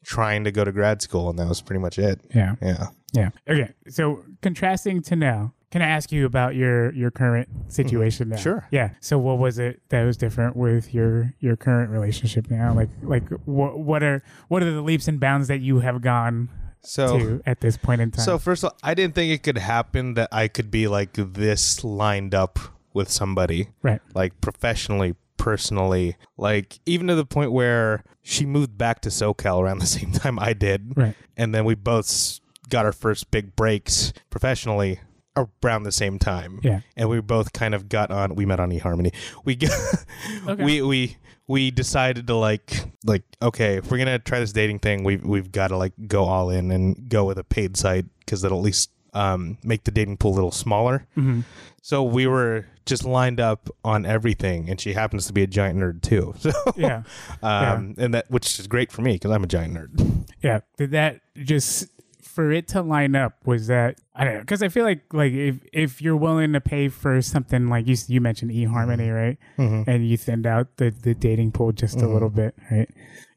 trying 0.04 0.44
to 0.44 0.52
go 0.52 0.64
to 0.64 0.72
grad 0.72 1.02
school 1.02 1.30
and 1.30 1.40
that 1.40 1.48
was 1.48 1.62
pretty 1.62 1.80
much 1.80 1.98
it 1.98 2.20
Yeah. 2.36 2.56
yeah 2.62 2.88
Yeah. 3.14 3.30
Okay. 3.50 3.70
So 3.90 4.24
contrasting 4.42 5.02
to 5.04 5.16
now, 5.18 5.54
can 5.70 5.82
I 5.82 5.88
ask 5.88 6.12
you 6.12 6.26
about 6.26 6.56
your 6.56 6.94
your 6.94 7.12
current 7.12 7.50
situation 7.68 8.30
now? 8.30 8.38
Sure. 8.38 8.68
Yeah. 8.72 8.92
So 9.02 9.18
what 9.20 9.38
was 9.38 9.60
it 9.60 9.82
that 9.90 10.04
was 10.06 10.16
different 10.18 10.56
with 10.56 10.94
your 10.94 11.34
your 11.40 11.56
current 11.58 11.90
relationship 11.92 12.50
now? 12.50 12.74
Like 12.74 12.90
like 13.04 13.28
what 13.46 13.80
what 13.80 14.02
are 14.02 14.24
what 14.48 14.64
are 14.64 14.72
the 14.72 14.82
leaps 14.82 15.08
and 15.10 15.20
bounds 15.20 15.48
that 15.50 15.60
you 15.60 15.80
have 15.82 16.02
gone 16.02 16.48
so 16.84 17.18
to 17.20 17.42
at 17.46 17.62
this 17.62 17.78
point 17.78 18.02
in 18.02 18.12
time? 18.12 18.26
So 18.26 18.38
first 18.38 18.64
of 18.64 18.72
all, 18.72 18.78
I 18.84 18.94
didn't 18.94 19.16
think 19.16 19.32
it 19.32 19.44
could 19.44 19.58
happen 19.58 20.16
that 20.16 20.30
I 20.32 20.48
could 20.48 20.72
be 20.72 20.88
like 20.88 21.14
this 21.14 21.84
lined 21.84 22.34
up 22.36 22.60
with 22.94 23.10
somebody, 23.10 23.70
right. 23.82 24.02
like 24.14 24.40
professionally, 24.42 25.16
personally, 25.38 26.18
like 26.38 26.80
even 26.86 27.08
to 27.08 27.16
the 27.16 27.26
point 27.26 27.52
where 27.52 28.04
she 28.22 28.46
moved 28.46 28.78
back 28.78 29.02
to 29.02 29.10
SoCal 29.10 29.62
around 29.62 29.80
the 29.82 29.86
same 29.86 30.12
time 30.12 30.38
I 30.40 30.54
did, 30.54 30.94
Right. 30.96 31.16
and 31.38 31.54
then 31.56 31.66
we 31.66 31.76
both 31.76 32.40
got 32.70 32.86
our 32.86 32.94
first 32.94 33.32
big 33.32 33.56
breaks 33.56 34.14
professionally 34.30 35.00
around 35.36 35.84
the 35.84 35.92
same 35.92 36.20
time. 36.20 36.60
Yeah. 36.64 36.82
And 36.98 37.10
we 37.10 37.22
both 37.22 37.54
kind 37.54 37.74
of 37.74 37.90
got 37.90 38.12
on. 38.12 38.36
We 38.36 38.46
met 38.46 38.60
on 38.60 38.70
eHarmony. 38.72 39.14
We 39.46 39.56
got, 39.56 39.72
Okay. 40.48 40.64
we 40.64 40.82
we 40.82 41.18
we 41.48 41.72
decided 41.72 42.28
to 42.28 42.36
like 42.36 42.84
like 43.06 43.24
okay, 43.42 43.76
if 43.78 43.90
we're 43.92 43.98
gonna 43.98 44.20
try 44.20 44.40
this 44.40 44.52
dating 44.54 44.80
thing, 44.80 45.04
we've 45.04 45.24
we've 45.24 45.52
got 45.52 45.70
to 45.70 45.78
like 45.78 45.94
go 46.08 46.26
all 46.26 46.50
in 46.50 46.72
and 46.72 47.10
go 47.10 47.26
with 47.26 47.38
a 47.38 47.44
paid 47.44 47.78
site 47.78 48.06
because 48.20 48.42
that'll 48.42 48.60
at 48.60 48.64
least 48.64 48.90
um, 49.14 49.58
make 49.64 49.84
the 49.84 49.92
dating 49.92 50.18
pool 50.18 50.32
a 50.32 50.36
little 50.36 50.52
smaller. 50.52 51.06
hmm 51.16 51.42
So 51.82 52.02
we 52.04 52.28
were 52.28 52.66
just 52.86 53.04
lined 53.06 53.40
up 53.42 53.70
on 53.84 54.06
everything, 54.06 54.70
and 54.70 54.80
she 54.80 54.94
happens 54.94 55.28
to 55.28 55.34
be 55.34 55.44
a 55.44 55.48
giant 55.48 55.78
nerd 55.80 56.02
too. 56.02 56.34
So 56.40 56.52
Yeah. 56.78 57.04
um, 57.44 57.96
and 57.98 58.14
that 58.14 58.30
which 58.32 58.60
is 58.60 58.68
great 58.68 58.92
for 58.92 59.02
me 59.02 59.14
because 59.14 59.32
I'm 59.32 59.44
a 59.44 59.48
giant 59.48 59.74
nerd. 59.74 60.26
Yeah. 60.42 60.62
Did 60.78 60.92
that 60.92 61.20
just 61.44 61.88
for 62.24 62.52
it 62.52 62.68
to 62.70 62.82
line 62.82 63.16
up 63.16 63.46
was 63.46 63.68
that 63.68 64.00
I 64.16 64.24
don't 64.24 64.34
know 64.36 64.40
because 64.42 64.62
I 64.64 64.70
feel 64.70 64.84
like 64.84 65.02
like 65.14 65.34
if 65.34 65.58
if 65.74 66.02
you're 66.02 66.16
willing 66.18 66.54
to 66.54 66.62
pay 66.62 66.90
for 66.90 67.22
something 67.22 67.68
like 67.70 67.88
you 67.88 67.96
you 68.08 68.22
mentioned 68.22 68.52
eHarmony 68.52 69.14
right? 69.14 69.38
Mm-hmm. 69.58 69.90
and 69.90 70.08
you 70.08 70.18
thinned 70.18 70.46
out 70.46 70.78
the 70.78 70.90
the 70.90 71.14
dating 71.14 71.52
pool 71.52 71.72
just 71.72 72.02
a 72.02 72.08
little 72.08 72.30
bit 72.30 72.56
right? 72.70 72.90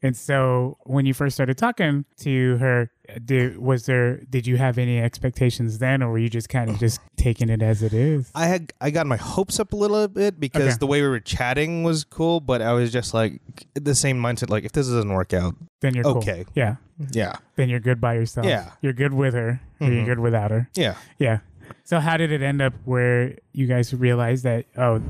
And 0.03 0.15
so 0.15 0.77
when 0.83 1.05
you 1.05 1.13
first 1.13 1.35
started 1.35 1.57
talking 1.57 2.05
to 2.19 2.57
her 2.57 2.91
did 3.25 3.57
was 3.57 3.85
there 3.85 4.17
did 4.29 4.45
you 4.47 4.57
have 4.57 4.77
any 4.77 4.99
expectations 4.99 5.79
then 5.79 6.01
or 6.03 6.11
were 6.11 6.17
you 6.17 6.29
just 6.29 6.49
kind 6.49 6.69
of 6.69 6.79
just 6.79 6.99
taking 7.17 7.49
it 7.49 7.61
as 7.61 7.81
it 7.83 7.93
is 7.93 8.31
I 8.35 8.47
had 8.47 8.73
I 8.81 8.91
got 8.91 9.07
my 9.07 9.17
hopes 9.17 9.59
up 9.59 9.73
a 9.73 9.75
little 9.75 10.07
bit 10.07 10.39
because 10.39 10.63
Okay. 10.63 10.75
the 10.79 10.87
way 10.87 11.01
we 11.01 11.07
were 11.07 11.19
chatting 11.19 11.83
was 11.83 12.03
cool, 12.03 12.39
but 12.39 12.61
I 12.61 12.73
was 12.73 12.91
just 12.91 13.13
like 13.13 13.41
the 13.73 13.95
same 13.95 14.21
mindset. 14.21 14.49
Like 14.49 14.63
if 14.63 14.71
this 14.71 14.87
doesn't 14.87 15.11
work 15.13 15.33
out, 15.33 15.55
then 15.81 15.93
you're 15.93 16.03
cool. 16.03 16.17
Okay. 16.17 16.45
yeah 16.55 16.75
yeah, 17.11 17.35
then 17.57 17.67
you're 17.69 17.81
good 17.81 17.99
by 17.99 18.13
yourself 18.13 18.45
Yeah. 18.47 18.71
you're 18.81 18.93
good 18.93 19.13
with 19.13 19.33
her 19.33 19.59
or 19.79 19.87
you're 19.87 19.97
mm-hmm. 19.97 20.05
good 20.05 20.19
without 20.19 20.51
her 20.51 20.69
yeah. 20.75 20.95
Yeah. 21.17 21.39
So 21.83 21.99
how 21.99 22.17
did 22.17 22.31
it 22.31 22.41
end 22.41 22.61
up 22.61 22.73
where 22.85 23.37
you 23.51 23.67
guys 23.67 23.93
realized 23.93 24.43
that 24.43 24.65
oh, 24.77 25.01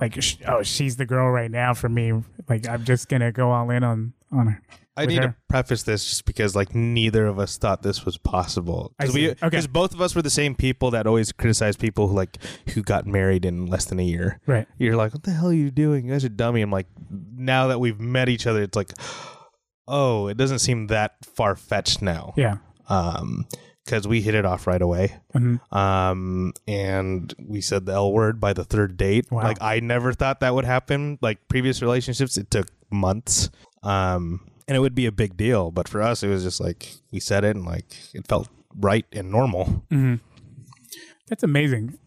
like 0.00 0.18
oh 0.46 0.62
she's 0.62 0.96
the 0.96 1.06
girl 1.06 1.30
right 1.30 1.50
now 1.50 1.74
for 1.74 1.88
me? 1.88 2.12
Like 2.48 2.68
I'm 2.68 2.84
just 2.84 3.08
gonna 3.08 3.32
go 3.32 3.50
all 3.52 3.70
in 3.70 3.84
on 3.84 4.12
on 4.32 4.46
her. 4.48 4.62
I 5.02 5.06
need 5.06 5.22
her? 5.22 5.28
to 5.28 5.34
preface 5.48 5.82
this 5.82 6.08
just 6.08 6.24
because 6.24 6.54
like 6.56 6.74
neither 6.74 7.26
of 7.26 7.38
us 7.38 7.58
thought 7.58 7.82
this 7.82 8.04
was 8.04 8.16
possible. 8.18 8.94
Because 8.98 9.14
we 9.14 9.30
Okay. 9.42 9.60
both 9.70 9.94
of 9.94 10.00
us 10.00 10.14
were 10.14 10.22
the 10.22 10.30
same 10.30 10.54
people 10.54 10.90
that 10.92 11.06
always 11.06 11.32
criticize 11.32 11.76
people 11.76 12.08
who 12.08 12.14
like 12.16 12.36
who 12.74 12.82
got 12.82 13.06
married 13.06 13.44
in 13.44 13.66
less 13.66 13.84
than 13.86 13.98
a 13.98 14.04
year. 14.04 14.40
Right. 14.46 14.66
You're 14.78 14.96
like, 14.96 15.12
what 15.12 15.22
the 15.22 15.32
hell 15.32 15.48
are 15.48 15.52
you 15.52 15.70
doing? 15.70 16.06
You 16.06 16.12
guys 16.12 16.24
are 16.24 16.28
dummy. 16.28 16.62
I'm 16.62 16.70
like, 16.70 16.86
now 17.34 17.66
that 17.68 17.80
we've 17.80 17.98
met 18.00 18.28
each 18.28 18.46
other, 18.46 18.62
it's 18.62 18.76
like, 18.76 18.90
oh, 19.88 20.28
it 20.28 20.36
doesn't 20.36 20.60
seem 20.60 20.86
that 20.88 21.14
far 21.24 21.56
fetched 21.56 22.02
now. 22.02 22.32
Yeah. 22.36 22.58
Um, 22.88 23.46
because 23.84 24.06
we 24.06 24.20
hit 24.20 24.34
it 24.36 24.44
off 24.44 24.66
right 24.68 24.82
away. 24.82 25.16
Mhm. 25.34 25.58
Um, 25.74 26.52
and 26.68 27.34
we 27.48 27.60
said 27.60 27.86
the 27.86 27.92
L 27.92 28.12
word 28.12 28.38
by 28.38 28.52
the 28.52 28.62
third 28.62 28.96
date. 28.96 29.26
Wow. 29.32 29.42
Like 29.42 29.56
I 29.60 29.80
never 29.80 30.12
thought 30.12 30.40
that 30.40 30.54
would 30.54 30.64
happen. 30.66 31.18
Like 31.20 31.48
previous 31.48 31.82
relationships, 31.82 32.36
it 32.36 32.50
took 32.52 32.68
months. 32.92 33.50
Um, 33.82 34.46
and 34.70 34.76
it 34.76 34.80
would 34.80 34.94
be 34.94 35.06
a 35.06 35.12
big 35.12 35.36
deal, 35.36 35.72
but 35.72 35.88
for 35.88 36.00
us, 36.00 36.22
it 36.22 36.28
was 36.28 36.44
just 36.44 36.60
like 36.60 36.94
we 37.10 37.18
said 37.18 37.42
it, 37.42 37.56
and 37.56 37.66
like 37.66 37.86
it 38.14 38.28
felt 38.28 38.48
right 38.78 39.04
and 39.12 39.30
normal. 39.30 39.64
hmm 39.90 40.14
That's 41.28 41.42
amazing. 41.42 41.98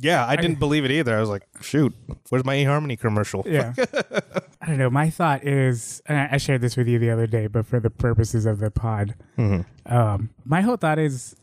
Yeah, 0.00 0.24
I 0.26 0.36
didn't 0.36 0.58
believe 0.60 0.84
it 0.84 0.92
either. 0.92 1.16
I 1.16 1.20
was 1.20 1.28
like, 1.28 1.42
shoot, 1.60 1.92
where's 2.30 2.44
my 2.44 2.54
eHarmony 2.56 2.96
commercial? 2.98 3.42
Yeah. 3.44 3.74
I 4.62 4.66
don't 4.66 4.78
know. 4.78 4.88
My 4.90 5.10
thought 5.10 5.44
is, 5.44 6.00
and 6.06 6.16
I 6.30 6.36
shared 6.38 6.60
this 6.60 6.76
with 6.76 6.86
you 6.88 6.98
the 7.00 7.10
other 7.10 7.26
day, 7.26 7.46
but 7.48 7.66
for 7.66 7.80
the 7.80 7.90
purposes 7.90 8.46
of 8.46 8.60
the 8.60 8.70
pod, 8.70 9.14
Mhm. 9.36 9.66
um, 9.86 10.30
my 10.44 10.60
whole 10.60 10.76
thought 10.76 10.98
is 11.00 11.34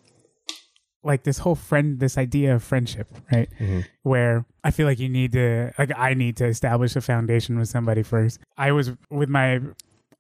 like 1.03 1.23
this 1.23 1.39
whole 1.39 1.55
friend, 1.55 1.99
this 1.99 2.17
idea 2.17 2.55
of 2.55 2.63
friendship, 2.63 3.07
right? 3.31 3.49
Where 4.03 4.45
I 4.63 4.71
feel 4.71 4.87
like 4.87 4.99
you 4.99 5.09
need 5.09 5.33
to, 5.33 5.71
like, 5.77 5.91
I 5.95 6.13
need 6.15 6.37
to 6.37 6.45
establish 6.47 6.95
a 6.95 7.01
foundation 7.01 7.59
with 7.59 7.67
somebody 7.69 8.01
first. 8.03 8.39
I 8.57 8.71
was 8.71 8.91
with 9.11 9.29
my, 9.29 9.59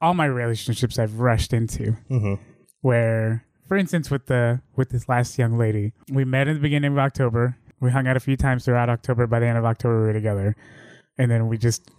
all 0.01 0.13
my 0.13 0.25
relationships 0.25 0.99
I've 0.99 1.19
rushed 1.19 1.53
into, 1.53 1.95
Mhm. 2.09 2.39
where, 2.81 3.45
for 3.67 3.77
instance, 3.77 4.11
with 4.11 4.27
the, 4.27 4.61
with 4.75 4.89
this 4.89 5.07
last 5.09 5.37
young 5.37 5.57
lady, 5.57 5.93
we 6.11 6.25
met 6.25 6.47
in 6.47 6.55
the 6.55 6.61
beginning 6.61 6.91
of 6.91 6.97
October. 6.99 7.57
We 7.79 7.91
hung 7.91 8.07
out 8.07 8.15
a 8.17 8.19
few 8.19 8.37
times 8.37 8.65
throughout 8.65 8.89
October. 8.89 9.27
By 9.27 9.39
the 9.39 9.47
end 9.47 9.57
of 9.57 9.65
October, 9.65 9.99
we 10.01 10.07
were 10.07 10.13
together. 10.13 10.55
And 11.17 11.29
then 11.31 11.47
we 11.47 11.57
just, 11.57 11.89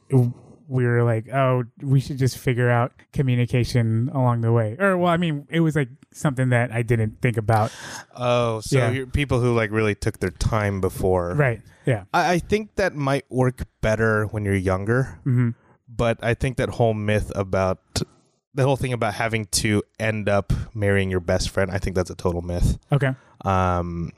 we 0.68 0.84
were 0.84 1.02
like, 1.02 1.28
oh, 1.32 1.64
we 1.82 2.00
should 2.00 2.18
just 2.18 2.38
figure 2.38 2.70
out 2.70 2.92
communication 3.12 4.10
along 4.12 4.40
the 4.40 4.52
way. 4.52 4.76
Or, 4.78 4.96
well, 4.96 5.10
I 5.12 5.16
mean, 5.16 5.46
it 5.50 5.60
was 5.60 5.76
like 5.76 5.88
something 6.12 6.48
that 6.50 6.72
I 6.72 6.82
didn't 6.82 7.20
think 7.20 7.36
about. 7.36 7.72
Oh, 8.16 8.60
so 8.62 8.78
Yeah. 8.78 8.90
you're 8.90 9.06
people 9.06 9.40
who 9.40 9.54
like 9.54 9.70
really 9.70 9.94
took 9.94 10.18
their 10.18 10.30
time 10.30 10.80
before. 10.80 11.34
Right. 11.34 11.60
Yeah. 11.84 12.04
I, 12.12 12.32
I 12.34 12.38
think 12.38 12.74
that 12.76 12.94
might 12.94 13.24
work 13.30 13.62
better 13.80 14.24
when 14.26 14.44
you're 14.44 14.54
younger, 14.54 15.18
hmm 15.24 15.50
but 15.96 16.18
I 16.22 16.34
think 16.34 16.56
that 16.58 16.68
whole 16.70 16.94
myth 16.94 17.32
about 17.34 17.78
the 18.54 18.64
whole 18.64 18.76
thing 18.76 18.92
about 18.92 19.14
having 19.14 19.46
to 19.46 19.82
end 19.98 20.28
up 20.28 20.52
marrying 20.74 21.10
your 21.10 21.20
best 21.20 21.50
friend, 21.50 21.70
I 21.70 21.78
think 21.78 21.94
that's 21.96 22.10
a 22.10 22.14
total 22.14 22.42
myth. 22.42 22.78
Okay. 22.90 23.12
Um, 23.44 24.12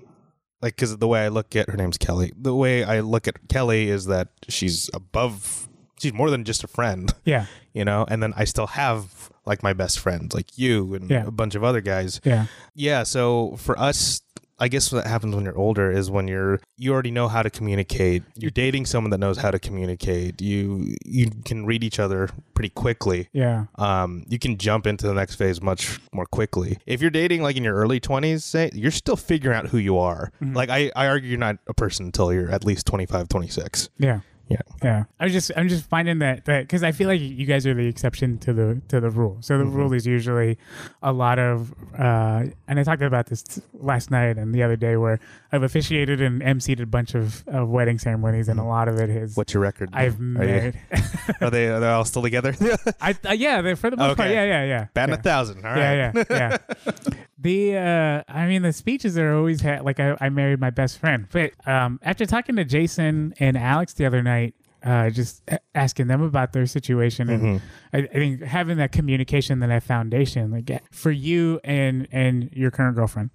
like 0.63 0.77
because 0.77 0.97
the 0.97 1.09
way 1.09 1.25
I 1.25 1.29
look 1.29 1.55
at 1.57 1.69
her 1.71 1.77
name's 1.77 1.99
Kelly. 1.99 2.33
The 2.37 2.55
way 2.55 2.85
I 2.85 3.01
look 3.01 3.27
at 3.29 3.49
Kelly 3.49 3.89
is 3.89 4.07
that 4.07 4.29
she's 4.49 4.91
above. 4.95 5.69
She's 6.01 6.13
more 6.13 6.31
than 6.31 6.45
just 6.45 6.63
a 6.63 6.69
friend, 6.69 7.13
Yeah. 7.25 7.47
you 7.73 7.85
know. 7.85 8.07
And 8.09 8.23
then 8.23 8.33
I 8.37 8.45
still 8.45 8.69
have 8.69 9.31
like 9.45 9.63
my 9.65 9.73
best 9.73 9.99
friends, 9.99 10.35
like 10.35 10.57
you 10.59 10.95
and 10.95 11.11
Yeah. 11.11 11.27
a 11.27 11.31
bunch 11.33 11.55
of 11.57 11.65
other 11.65 11.81
guys. 11.81 12.21
Yeah. 12.25 12.47
Yeah, 12.75 13.03
so 13.03 13.57
for 13.57 13.77
us, 13.79 14.21
I 14.61 14.69
guess 14.69 14.93
what 14.93 15.07
happens 15.07 15.35
when 15.35 15.45
you're 15.45 15.57
older 15.57 15.91
is 15.91 16.11
when 16.11 16.29
you're 16.29 16.61
you 16.77 16.93
already 16.93 17.11
know 17.11 17.29
how 17.29 17.43
to 17.43 17.51
communicate. 17.51 18.23
You're 18.37 18.51
dating 18.51 18.87
someone 18.87 19.11
that 19.11 19.19
knows 19.19 19.39
how 19.39 19.51
to 19.51 19.59
communicate. 19.59 20.41
You 20.41 20.95
you 21.05 21.31
can 21.45 21.67
read 21.67 21.85
each 21.85 21.99
other 21.99 22.29
pretty 22.55 22.71
quickly. 22.71 23.29
Yeah. 23.33 23.67
Um, 23.77 24.25
you 24.29 24.39
can 24.39 24.59
jump 24.59 24.87
into 24.87 25.07
the 25.07 25.15
next 25.15 25.37
phase 25.37 25.63
much 25.63 26.01
more 26.13 26.27
quickly. 26.27 26.79
If 26.87 27.01
you're 27.01 27.11
dating 27.11 27.43
like 27.43 27.57
in 27.57 27.65
your 27.65 27.75
early 27.75 28.01
20s, 28.01 28.43
say, 28.43 28.71
you're 28.75 28.91
still 28.91 29.17
figuring 29.17 29.57
out 29.57 29.69
who 29.69 29.79
you 29.79 29.99
are. 29.99 30.33
Like 30.41 30.71
I, 30.71 30.91
I 30.97 31.07
argue 31.07 31.29
you're 31.31 31.39
not 31.39 31.59
a 31.67 31.75
person 31.75 32.07
until 32.07 32.33
you're 32.33 32.51
at 32.51 32.65
least 32.65 32.87
25, 32.87 33.29
26. 33.29 33.91
Yeah. 33.99 34.21
Yeah. 34.49 34.61
Yeah. 34.83 35.05
I 35.21 35.25
was 35.25 35.33
just 35.33 35.51
I'm 35.57 35.69
just 35.69 35.89
finding 35.89 36.21
that 36.21 36.47
that 36.47 36.63
because 36.63 36.83
I 36.83 36.93
feel 36.93 37.07
like 37.09 37.21
you 37.21 37.45
guys 37.45 37.67
are 37.67 37.75
the 37.75 37.87
exception 37.87 38.39
to 38.39 38.53
the 38.53 38.81
to 38.89 38.99
the 39.01 39.11
rule. 39.11 39.37
So 39.41 39.59
the 39.59 39.65
rule 39.65 39.93
is 39.93 40.07
usually 40.07 40.57
a 41.03 41.13
lot 41.13 41.39
of 41.39 41.75
uh 41.99 42.45
and 42.67 42.81
I 42.81 42.83
talked 42.83 43.03
about 43.03 43.27
this 43.27 43.45
last 43.75 44.11
night 44.11 44.39
and 44.39 44.55
the 44.55 44.63
other 44.63 44.77
day 44.77 44.97
where 44.97 45.21
I've 45.53 45.63
officiated 45.63 46.21
and 46.23 46.41
emceed 46.41 46.81
a 46.81 46.87
bunch 46.87 47.15
of, 47.15 47.47
of 47.49 47.69
wedding 47.69 47.99
ceremonies 47.99 48.49
and 48.49 48.59
a 48.59 48.65
lot 48.65 48.89
of 48.89 48.99
it 48.99 49.11
is 49.11 49.37
What's 49.37 49.53
your 49.53 49.63
record? 49.63 49.91
I've 49.93 50.19
Are, 50.39 50.45
you- 50.45 50.73
are 51.43 51.51
they 51.51 51.69
are 51.69 51.81
they 51.81 51.89
all 51.89 52.05
still 52.07 52.23
together? 52.23 52.55
I 53.01 53.15
uh, 53.29 53.33
yeah, 53.33 53.61
They're 53.61 53.77
for 53.77 53.91
the 53.91 53.97
most 53.97 54.17
part, 54.17 54.29
Okay. 54.29 54.35
yeah, 54.35 54.45
yeah, 54.45 54.65
yeah. 54.65 54.87
Batting 54.95 55.15
yeah. 55.15 55.19
a 55.21 55.23
thousand. 55.23 55.65
All 55.65 55.73
right. 55.73 55.79
Yeah, 55.79 56.13
yeah, 56.31 56.57
yeah. 56.87 56.97
The 57.39 57.77
uh 57.77 58.23
I 58.29 58.47
mean 58.47 58.63
the 58.63 58.73
speeches 58.73 59.17
are 59.17 59.35
always 59.35 59.61
ha- 59.63 59.81
like 59.83 60.01
I, 60.01 60.17
I 60.21 60.29
married 60.29 60.61
my 60.61 60.71
best 60.71 60.99
friend. 60.99 61.27
But 61.31 61.53
um 61.67 61.99
after 62.03 62.27
talking 62.27 62.57
to 62.57 62.65
Jason 62.65 63.35
and 63.39 63.57
Alex 63.57 63.93
the 63.95 64.07
other 64.07 64.23
night, 64.23 64.55
uh 64.85 65.11
just 65.11 65.43
asking 65.75 66.07
them 66.07 66.23
about 66.23 66.53
their 66.53 66.67
situation 66.67 67.29
and 67.31 67.61
I, 67.93 67.99
I 67.99 68.07
think 68.07 68.43
having 68.43 68.77
that 68.79 68.93
communication 68.93 69.63
and 69.63 69.73
that 69.73 69.83
foundation 69.83 70.51
like 70.51 70.71
for 70.93 71.11
you 71.11 71.61
and 71.65 72.07
and 72.13 72.51
your 72.53 72.71
current 72.71 72.95
girlfriend. 72.97 73.31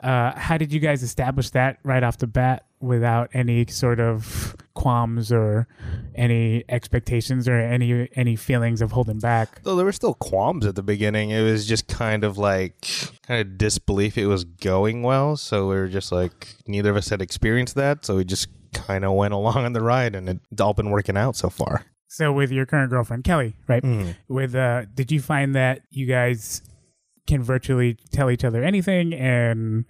Uh 0.00 0.32
how 0.38 0.58
did 0.58 0.72
you 0.72 0.80
guys 0.80 1.02
establish 1.02 1.50
that 1.50 1.78
right 1.82 2.02
off 2.02 2.18
the 2.18 2.26
bat 2.26 2.65
without 2.80 3.30
any 3.32 3.66
sort 3.66 4.00
of 4.00 4.56
qualms 4.74 5.32
or 5.32 5.66
any 6.14 6.64
expectations 6.68 7.48
or 7.48 7.58
any 7.58 8.08
any 8.14 8.36
feelings 8.36 8.80
of 8.80 8.92
holding 8.92 9.18
back? 9.18 9.62
Though 9.62 9.76
there 9.76 9.84
were 9.84 9.92
still 9.92 10.14
qualms 10.14 10.66
at 10.66 10.74
the 10.74 10.82
beginning. 10.82 11.30
It 11.30 11.42
was 11.42 11.66
just 11.66 11.88
kind 11.88 12.24
of 12.24 12.38
like 12.38 12.86
kind 13.26 13.40
of 13.40 13.58
disbelief 13.58 14.18
it 14.18 14.26
was 14.26 14.44
going 14.44 15.02
well. 15.02 15.36
So 15.36 15.68
we 15.68 15.76
were 15.76 15.88
just 15.88 16.12
like 16.12 16.56
neither 16.66 16.90
of 16.90 16.96
us 16.96 17.08
had 17.08 17.22
experienced 17.22 17.74
that, 17.76 18.04
so 18.04 18.16
we 18.16 18.24
just 18.24 18.48
kind 18.72 19.04
of 19.04 19.12
went 19.12 19.34
along 19.34 19.64
on 19.64 19.72
the 19.72 19.82
ride, 19.82 20.14
and 20.14 20.28
it's 20.28 20.60
all 20.60 20.74
been 20.74 20.90
working 20.90 21.16
out 21.16 21.36
so 21.36 21.48
far. 21.50 21.84
So 22.08 22.32
with 22.32 22.50
your 22.50 22.66
current 22.66 22.90
girlfriend, 22.90 23.24
Kelly, 23.24 23.56
right? 23.68 23.82
Mm. 23.82 24.16
With 24.28 24.54
uh 24.54 24.84
did 24.94 25.10
you 25.10 25.20
find 25.20 25.54
that 25.54 25.82
you 25.90 26.06
guys 26.06 26.62
can 27.26 27.42
virtually 27.42 27.98
tell 28.12 28.30
each 28.30 28.44
other 28.44 28.62
anything 28.62 29.12
and 29.12 29.84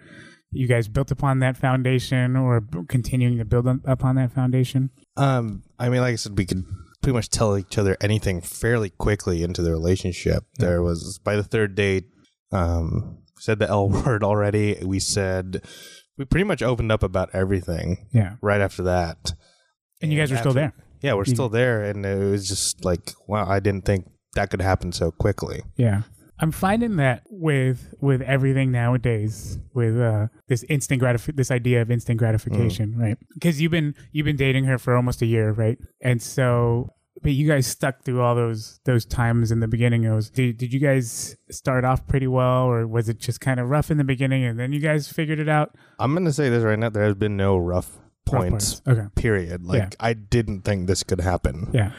you 0.57 0.67
guys 0.67 0.89
built 0.89 1.11
upon 1.11 1.39
that 1.41 1.57
foundation 1.57 2.37
or 2.37 2.63
continuing 2.89 3.39
to 3.39 3.45
build 3.45 3.67
up- 3.67 3.81
upon 3.85 4.17
that 4.17 4.33
foundation? 4.33 4.91
Um, 5.17 5.63
I 5.79 5.89
mean, 5.89 6.01
like 6.01 6.13
I 6.13 6.17
said, 6.17 6.37
we 6.37 6.45
could 6.47 6.65
pretty 7.03 7.15
much 7.15 7.31
tell 7.31 7.57
each 7.57 7.79
other 7.79 7.97
anything 8.01 8.41
fairly 8.41 8.91
quickly 8.91 9.43
into 9.43 9.63
the 9.63 9.71
relationship. 9.71 10.45
There 10.59 10.83
was 10.83 11.19
by 11.23 11.37
the 11.37 11.45
third 11.45 11.75
date, 11.75 12.05
um, 12.53 13.19
said 13.39 13.59
the 13.59 13.69
L 13.71 13.89
word 13.89 14.23
already. 14.25 14.79
We 14.85 14.99
said 14.99 15.63
we 16.19 16.25
pretty 16.25 16.45
much 16.45 16.63
opened 16.63 16.91
up 16.93 17.03
about 17.03 17.31
everything 17.33 18.09
Yeah. 18.13 18.37
right 18.41 18.61
after 18.61 18.83
that. 18.85 19.33
And 20.03 20.13
you 20.13 20.19
guys 20.19 20.33
are 20.33 20.37
still 20.39 20.53
there. 20.55 20.73
Yeah, 21.03 21.15
we're 21.15 21.25
still 21.27 21.49
there, 21.51 21.85
and 21.85 22.05
it 22.07 22.19
was 22.19 22.49
just 22.49 22.85
like, 22.85 23.13
wow, 23.29 23.47
I 23.49 23.61
didn't 23.61 23.85
think 23.85 24.07
that 24.35 24.51
could 24.51 24.63
happen 24.63 24.93
so 24.93 25.11
quickly. 25.13 25.63
Yeah. 25.77 26.03
I'm 26.39 26.53
finding 26.53 26.97
that 26.97 27.23
with 27.31 27.95
with 28.01 28.21
everything 28.23 28.71
nowadays, 28.71 29.59
with 29.75 29.99
uh, 29.99 30.29
this 30.49 30.65
instant 30.69 31.01
gratif- 31.03 31.35
this 31.37 31.51
idea 31.51 31.81
of 31.83 31.91
instant 31.91 32.19
gratification, 32.19 32.97
right? 32.99 33.17
Because 33.35 33.61
you've 33.61 33.73
been 33.73 33.95
you've 34.13 34.27
been 34.27 34.37
dating 34.37 34.65
her 34.65 34.79
for 34.79 34.95
almost 34.97 35.23
a 35.23 35.27
year, 35.27 35.53
right? 35.53 35.79
And 36.03 36.21
so, 36.21 36.91
but 37.23 37.33
you 37.33 37.49
guys 37.49 37.67
stuck 37.67 38.03
through 38.05 38.21
all 38.21 38.35
those 38.35 38.81
those 38.85 39.07
times 39.07 39.51
in 39.51 39.61
the 39.61 39.69
beginning. 39.69 40.05
It 40.05 40.11
was 40.15 40.29
did 40.29 40.59
did 40.59 40.73
you 40.75 40.81
guys 40.81 41.37
start 41.51 41.85
off 41.87 42.07
pretty 42.07 42.27
well, 42.27 42.65
or 42.65 42.87
was 42.87 43.09
it 43.09 43.19
just 43.19 43.41
kind 43.41 43.59
of 43.59 43.71
rough 43.71 43.91
in 43.91 43.97
the 43.97 44.05
beginning, 44.05 44.45
and 44.45 44.59
then 44.59 44.73
you 44.75 44.81
guys 44.81 45.09
figured 45.09 45.39
it 45.39 45.49
out? 45.49 45.75
I'm 45.99 46.13
gonna 46.13 46.33
say 46.35 46.51
this 46.51 46.63
right 46.63 46.79
now: 46.79 46.91
there 46.91 47.05
has 47.05 47.15
been 47.15 47.37
no 47.37 47.57
rough 47.57 47.99
Rough 48.31 48.41
points. 48.43 48.83
Okay. 48.89 49.07
Period. 49.15 49.63
Like 49.65 49.79
Yeah. 49.79 49.89
I 50.01 50.13
didn't 50.13 50.63
think 50.63 50.89
this 50.89 51.05
could 51.05 51.21
happen, 51.21 51.71
Yeah. 51.73 51.93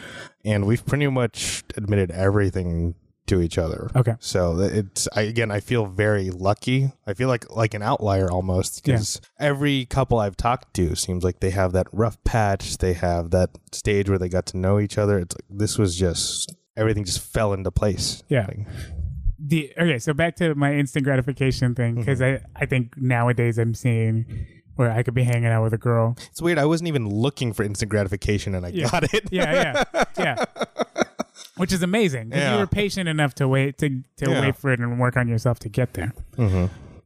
and 0.44 0.68
we've 0.68 0.86
pretty 0.86 1.08
much 1.08 1.64
admitted 1.78 2.12
everything 2.12 2.96
to 3.28 3.42
each 3.42 3.58
other. 3.58 3.90
Okay. 3.96 4.16
So 4.20 4.60
it's 4.60 5.08
I, 5.16 5.22
again, 5.22 5.52
I 5.52 5.60
feel 5.60 5.86
very 5.86 6.30
lucky. 6.30 6.92
I 7.06 7.14
feel 7.14 7.28
like 7.28 7.50
like 7.56 7.74
an 7.74 7.82
outlier 7.82 8.30
almost 8.32 8.88
Yeah. 8.88 8.94
because 8.96 9.22
every 9.40 9.86
couple 9.86 10.20
I've 10.20 10.38
talked 10.38 10.74
to 10.76 10.96
seems 10.96 11.24
like 11.24 11.40
they 11.40 11.52
have 11.52 11.72
that 11.74 11.88
rough 11.92 12.22
patch. 12.24 12.78
They 12.78 12.94
have 12.94 13.32
that 13.32 13.52
stage 13.72 14.10
where 14.10 14.18
they 14.20 14.30
got 14.30 14.46
to 14.48 14.58
know 14.58 14.80
each 14.80 14.98
other. 14.98 15.20
It's 15.20 15.36
like 15.36 15.46
this 15.50 15.78
was 15.78 15.96
just 15.96 16.56
everything 16.76 17.06
just 17.06 17.22
fell 17.22 17.54
into 17.54 17.72
place. 17.72 18.24
Yeah. 18.30 18.46
Like, 18.48 18.60
the 19.40 19.72
okay 19.80 20.00
so 20.00 20.14
back 20.14 20.36
to 20.36 20.56
my 20.56 20.74
instant 20.74 21.06
gratification 21.06 21.76
thing 21.76 21.92
mm-hmm. 21.92 22.02
because 22.02 22.24
i 22.24 22.42
i 22.56 22.66
think 22.66 22.98
nowadays 22.98 23.60
i'm 23.60 23.76
seeing 23.76 24.26
where 24.78 24.90
i 24.92 25.04
could 25.04 25.14
be 25.14 25.22
hanging 25.22 25.46
out 25.46 25.62
with 25.64 25.74
a 25.74 25.78
girl 25.78 26.16
it's 26.32 26.42
weird. 26.42 26.58
I 26.58 26.66
wasn't 26.66 26.88
even 26.88 27.08
looking 27.08 27.54
for 27.54 27.62
instant 27.64 27.90
gratification, 27.92 28.56
and 28.56 28.66
I 28.66 28.70
Yeah. 28.70 28.90
got 28.90 29.14
it. 29.14 29.26
yeah 29.32 29.84
yeah 29.94 30.04
yeah 30.18 30.46
which 31.58 31.72
is 31.74 31.82
amazing 31.84 32.30
'cause 32.30 32.40
you 32.40 32.46
Yeah. 32.46 32.60
were 32.60 32.68
patient 32.68 33.08
enough 33.10 33.34
to 33.36 33.48
wait 33.48 33.78
to 33.80 33.90
to 34.18 34.30
Yeah. 34.30 34.42
wait 34.42 34.56
for 34.56 34.72
it 34.72 34.80
and 34.80 35.00
work 35.00 35.18
on 35.18 35.28
yourself 35.28 35.60
to 35.60 35.70
get 35.70 35.94
there 35.94 36.14
hmm 36.36 36.66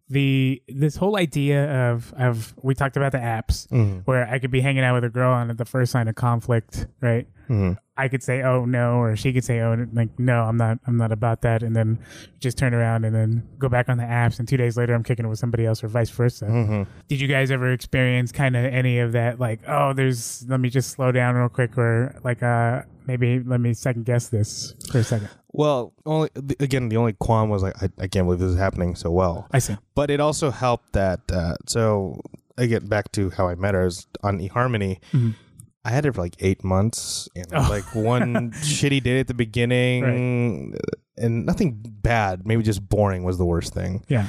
the 0.10 0.62
this 0.68 0.98
whole 0.98 1.16
idea 1.18 1.90
of 1.92 2.14
of 2.18 2.54
we 2.62 2.76
talked 2.76 2.98
about 2.98 3.14
the 3.14 3.18
apps 3.18 3.68
Mhm. 3.70 4.02
where 4.06 4.28
i 4.28 4.40
could 4.40 4.52
be 4.52 4.60
hanging 4.62 4.84
out 4.84 4.94
with 4.96 5.06
a 5.06 5.10
girl 5.10 5.34
and 5.40 5.50
at 5.52 5.58
the 5.58 5.64
first 5.66 5.92
sign 5.92 6.08
of 6.10 6.16
conflict 6.16 6.86
right 7.02 7.28
Mhm. 7.50 7.78
I 8.02 8.08
could 8.08 8.24
say 8.24 8.42
oh 8.42 8.66
no, 8.66 8.96
or 8.96 9.16
she 9.16 9.32
could 9.32 9.44
say 9.44 9.60
oh 9.62 9.86
like 9.94 10.10
no, 10.18 10.44
I'm 10.44 10.58
not 10.58 10.80
I'm 10.88 10.98
not 10.98 11.12
about 11.12 11.42
that, 11.44 11.62
and 11.62 11.76
then 11.76 12.00
just 12.40 12.58
turn 12.58 12.74
around 12.74 13.06
and 13.06 13.14
then 13.16 13.48
go 13.60 13.70
back 13.70 13.90
on 13.90 13.98
the 13.98 14.04
apps, 14.04 14.40
and 14.40 14.48
two 14.48 14.58
days 14.58 14.76
later 14.76 14.94
I'm 14.96 15.04
kicking 15.04 15.26
it 15.26 15.30
with 15.30 15.38
somebody 15.40 15.66
else, 15.66 15.84
or 15.84 15.88
vice 15.88 16.10
versa. 16.10 16.46
Mm-hmm. 16.46 16.84
Did 17.08 17.22
you 17.22 17.28
guys 17.28 17.52
ever 17.52 17.72
experience 17.72 18.32
kind 18.32 18.56
of 18.56 18.66
any 18.66 18.98
of 19.00 19.12
that? 19.12 19.40
Like 19.40 19.60
oh, 19.68 19.94
there's 19.94 20.44
let 20.48 20.60
me 20.60 20.70
just 20.70 20.90
slow 20.90 21.12
down 21.12 21.36
real 21.36 21.50
quick, 21.50 21.78
or 21.78 22.20
like 22.24 22.42
uh 22.42 22.82
maybe 23.06 23.40
let 23.40 23.60
me 23.60 23.74
second 23.74 24.06
guess 24.06 24.30
this 24.30 24.74
for 24.92 24.98
a 25.00 25.04
second. 25.04 25.30
Well, 25.54 25.94
only 26.06 26.30
again, 26.60 26.90
the 26.90 26.98
only 26.98 27.14
qualm 27.14 27.50
was 27.50 27.62
like, 27.62 27.76
I, 27.84 27.90
I 28.00 28.08
can't 28.08 28.26
believe 28.26 28.40
this 28.40 28.52
is 28.52 28.58
happening 28.58 28.96
so 28.96 29.12
well. 29.12 29.48
I 29.52 29.60
see. 29.60 29.76
But 29.96 30.10
it 30.10 30.20
also 30.20 30.50
helped 30.50 30.94
that. 30.94 31.20
Uh, 31.32 31.56
so 31.68 32.22
I 32.58 32.66
get 32.68 32.88
back 32.88 33.12
to 33.14 33.30
how 33.32 33.48
I 33.50 33.56
met 33.56 33.74
her 33.74 33.86
is 33.86 34.08
on 34.24 34.40
eHarmony. 34.40 35.00
Mhm. 35.12 35.36
I 35.84 35.90
had 35.90 36.06
it 36.06 36.14
for 36.14 36.22
like 36.22 36.36
eight 36.40 36.64
months, 36.64 37.28
and 37.36 37.48
Oh. 37.54 37.68
like 37.70 37.96
one 37.96 38.52
shitty 38.62 39.02
day 39.04 39.20
at 39.20 39.28
the 39.28 39.34
beginning, 39.34 40.76
and 41.18 41.46
nothing 41.46 41.82
bad. 41.84 42.46
Maybe 42.46 42.64
just 42.64 42.88
boring 42.88 43.24
was 43.24 43.38
the 43.38 43.46
worst 43.46 43.74
thing. 43.74 44.04
Yeah. 44.08 44.28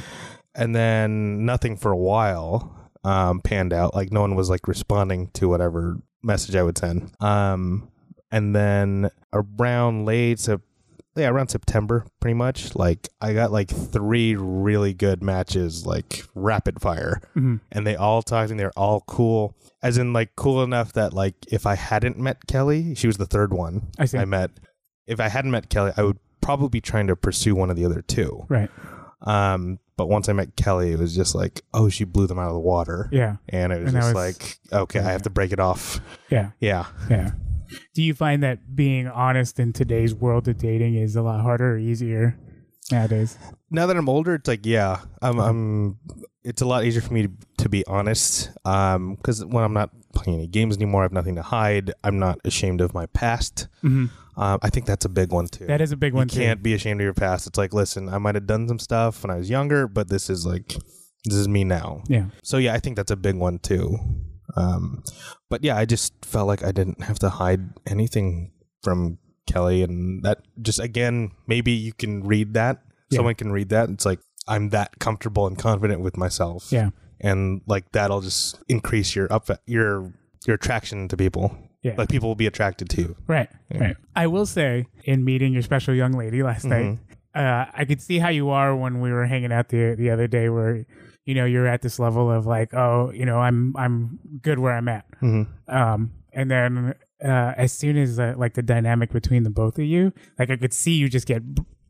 And 0.55 0.75
then 0.75 1.45
nothing 1.47 1.77
for 1.77 1.91
a 1.93 1.97
while 1.97 2.75
um, 3.05 3.41
panned 3.41 3.73
out. 3.73 3.95
Like 3.95 4.13
no 4.13 4.21
one 4.21 4.35
was 4.35 4.51
like 4.51 4.69
responding 4.69 5.29
to 5.35 5.49
whatever 5.49 5.99
message 6.23 6.57
I 6.57 6.63
would 6.63 6.77
send. 6.79 7.11
Um, 7.21 7.89
and 8.31 8.55
then 8.55 9.11
around 9.33 10.05
late 10.07 10.39
Sep- 10.41 10.61
yeah, 11.17 11.29
around 11.29 11.49
September, 11.49 12.07
pretty 12.21 12.35
much. 12.35 12.75
Like 12.75 13.09
I 13.21 13.33
got 13.35 13.53
like 13.53 13.71
three 13.71 14.35
really 14.35 14.95
good 14.95 15.23
matches, 15.23 15.85
like 15.87 16.25
rapid 16.35 16.81
fire, 16.81 17.21
Mhm. 17.37 17.61
and 17.71 17.87
they 17.87 17.97
all 17.97 18.23
talked 18.23 18.51
and 18.51 18.59
they're 18.59 18.73
all 18.77 19.03
cool. 19.07 19.55
As 19.83 19.99
in, 19.99 20.13
like 20.13 20.37
cool 20.37 20.63
enough 20.63 20.93
that 20.95 21.13
like 21.13 21.35
if 21.49 21.67
I 21.67 21.75
hadn't 21.75 22.19
met 22.19 22.47
Kelly, 22.47 22.95
she 22.95 23.07
was 23.07 23.17
the 23.19 23.27
third 23.27 23.53
one 23.53 23.89
I. 23.99 24.09
I 24.17 24.25
met. 24.25 24.51
If 25.07 25.19
I 25.21 25.29
hadn't 25.29 25.51
met 25.51 25.69
Kelly, 25.69 25.93
I 25.97 26.03
would 26.03 26.19
probably 26.41 26.69
be 26.69 26.81
trying 26.81 27.09
to 27.09 27.17
pursue 27.17 27.55
one 27.55 27.71
of 27.71 27.77
the 27.77 27.85
other 27.85 28.03
two. 28.03 28.47
Right. 28.49 28.71
Um, 29.23 29.79
but 29.97 30.09
once 30.09 30.29
I 30.29 30.33
met 30.33 30.57
Kelly, 30.57 30.93
it 30.93 30.99
was 30.99 31.15
just 31.15 31.35
like, 31.35 31.61
oh, 31.75 31.89
she 31.89 32.05
blew 32.05 32.27
them 32.27 32.39
out 32.39 32.49
of 32.49 32.55
the 32.55 32.61
water, 32.61 33.09
Yeah. 33.13 33.37
and 33.49 33.73
it 33.73 33.83
was 33.83 33.93
And 33.95 34.03
just 34.03 34.15
was- 34.15 34.25
like, 34.41 34.59
okay, 34.73 34.99
I 35.01 35.13
have 35.13 35.23
to 35.23 35.31
break 35.31 35.53
it 35.53 35.61
off. 35.61 36.01
Yeah. 36.31 36.51
Yeah. 36.61 36.87
Yeah. 37.11 37.31
Do 37.95 38.03
you 38.03 38.15
find 38.15 38.43
that 38.43 38.75
being 38.75 39.09
honest 39.09 39.61
in 39.61 39.73
today's 39.73 40.15
world 40.15 40.49
of 40.49 40.59
dating 40.59 40.95
is 40.97 41.17
a 41.17 41.23
lot 41.23 41.41
harder 41.41 41.75
or 41.75 41.79
easier 41.79 42.39
nowadays? 42.91 43.39
now 43.71 43.87
that 43.87 43.97
I'm 43.97 44.09
older, 44.09 44.35
it's 44.35 44.47
like, 44.47 44.67
yeah, 44.67 45.01
I'm, 45.21 45.39
I'm 45.41 45.99
it's 46.45 46.63
a 46.63 46.67
lot 46.67 46.85
easier 46.85 47.01
for 47.01 47.15
me 47.15 47.23
to, 47.23 47.33
to 47.59 47.69
be 47.69 47.87
honest. 47.87 48.51
Um, 48.65 49.15
because 49.15 49.45
when 49.45 49.65
I'm 49.65 49.73
not 49.73 49.91
playing 50.13 50.39
any 50.39 50.49
games 50.49 50.77
anymore, 50.77 51.03
I 51.03 51.05
have 51.05 51.13
nothing 51.13 51.37
to 51.37 51.43
hide. 51.43 51.93
I'm 52.05 52.19
not 52.19 52.39
ashamed 52.45 52.81
of 52.81 52.95
my 52.95 53.07
past. 53.07 53.69
Mm-hmm. 53.83 54.07
Um, 54.41 54.59
I 54.63 54.71
think 54.71 54.87
that's 54.87 55.05
a 55.05 55.09
big 55.09 55.33
one 55.33 55.47
too. 55.47 55.67
That 55.67 55.81
is 55.81 55.93
a 55.93 55.97
big 55.97 56.13
you 56.13 56.19
one 56.19 56.29
too. 56.29 56.39
can't 56.39 56.63
be 56.63 56.75
ashamed 56.75 57.01
of 57.01 57.05
your 57.05 57.15
past. 57.15 57.47
It's 57.47 57.59
like, 57.59 57.73
listen, 57.73 58.09
I 58.09 58.19
might 58.19 58.35
have 58.35 58.47
done 58.47 58.69
some 58.69 58.79
stuff 58.79 59.23
when 59.23 59.31
I 59.31 59.37
was 59.37 59.51
younger, 59.51 59.87
but 59.87 60.09
this 60.09 60.31
is 60.31 60.47
like, 60.47 60.77
this 61.25 61.35
is 61.35 61.49
me 61.49 61.65
now. 61.65 62.03
Yeah. 62.09 62.27
So 62.43 62.57
yeah, 62.59 62.75
I 62.75 62.79
think 62.79 62.97
that's 62.97 63.11
a 63.11 63.17
big 63.17 63.37
one 63.37 63.59
too. 63.59 63.99
Um, 64.57 65.03
but 65.51 65.65
yeah, 65.65 65.77
I 65.77 65.85
just 65.85 66.13
felt 66.25 66.47
like 66.47 66.63
I 66.65 66.73
didn't 66.73 67.03
have 67.03 67.19
to 67.21 67.29
hide 67.31 67.61
anything 67.87 68.53
from 68.83 69.19
Kelly, 69.47 69.83
and 69.83 70.23
that 70.25 70.39
just 70.61 70.79
again, 70.81 71.31
maybe 71.47 71.73
you 71.73 71.93
can 71.93 72.23
read 72.25 72.55
that. 72.55 72.83
Yeah. 73.11 73.17
Someone 73.17 73.35
can 73.35 73.53
read 73.53 73.69
that. 73.71 73.89
It's 73.91 74.05
like 74.07 74.21
I'm 74.49 74.71
that 74.71 74.99
comfortable 74.99 75.47
and 75.47 75.59
confident 75.59 76.01
with 76.01 76.17
myself. 76.17 76.69
Yeah. 76.73 76.91
and 77.21 77.61
like 77.67 77.93
that'll 77.93 78.21
just 78.21 78.61
increase 78.69 79.15
your 79.15 79.33
up 79.33 79.49
your 79.67 80.13
your 80.47 80.57
attraction 80.57 81.09
to 81.09 81.17
people. 81.17 81.57
Yeah. 81.83 81.95
Like 81.99 82.09
people 82.09 82.29
will 82.29 82.37
be 82.37 82.47
attracted 82.47 82.89
to 82.91 83.01
you. 83.03 83.17
Right. 83.27 83.49
Right. 83.75 83.97
I 84.15 84.27
will 84.29 84.47
say, 84.47 84.87
in 85.05 85.25
meeting 85.25 85.53
your 85.53 85.63
special 85.63 85.95
young 85.95 86.13
lady 86.13 86.43
last 86.43 86.65
night, 86.65 86.85
Mm-hmm. 86.85 87.13
uh, 87.35 87.65
I 87.75 87.85
could 87.85 88.01
see 88.01 88.19
how 88.19 88.29
you 88.29 88.51
are 88.51 88.75
when 88.77 89.01
we 89.01 89.11
were 89.13 89.27
hanging 89.27 89.51
out 89.53 89.69
the 89.69 89.95
the 89.97 90.11
other 90.11 90.27
day, 90.29 90.49
where 90.49 90.85
you 91.25 91.35
know 91.35 91.45
you're 91.45 91.67
at 91.67 91.83
this 91.83 91.99
level 91.99 92.31
of 92.31 92.47
like, 92.47 92.75
oh, 92.75 93.11
you 93.15 93.25
know, 93.25 93.39
I'm 93.39 93.75
I'm 93.77 94.19
good 94.41 94.59
where 94.59 94.77
I'm 94.77 94.89
at. 94.89 95.05
Mm-hmm. 95.21 95.75
Um, 95.75 96.13
and 96.33 96.51
then 96.51 96.95
uh, 97.25 97.55
as 97.57 97.73
soon 97.73 97.97
as 97.97 98.19
uh, 98.19 98.35
like 98.37 98.55
the 98.55 98.63
dynamic 98.63 99.13
between 99.13 99.43
the 99.43 99.51
both 99.51 99.79
of 99.79 99.85
you, 99.85 100.13
like 100.39 100.51
I 100.51 100.57
could 100.57 100.73
see 100.73 100.93
you 100.93 101.09
just 101.09 101.27
get 101.27 101.43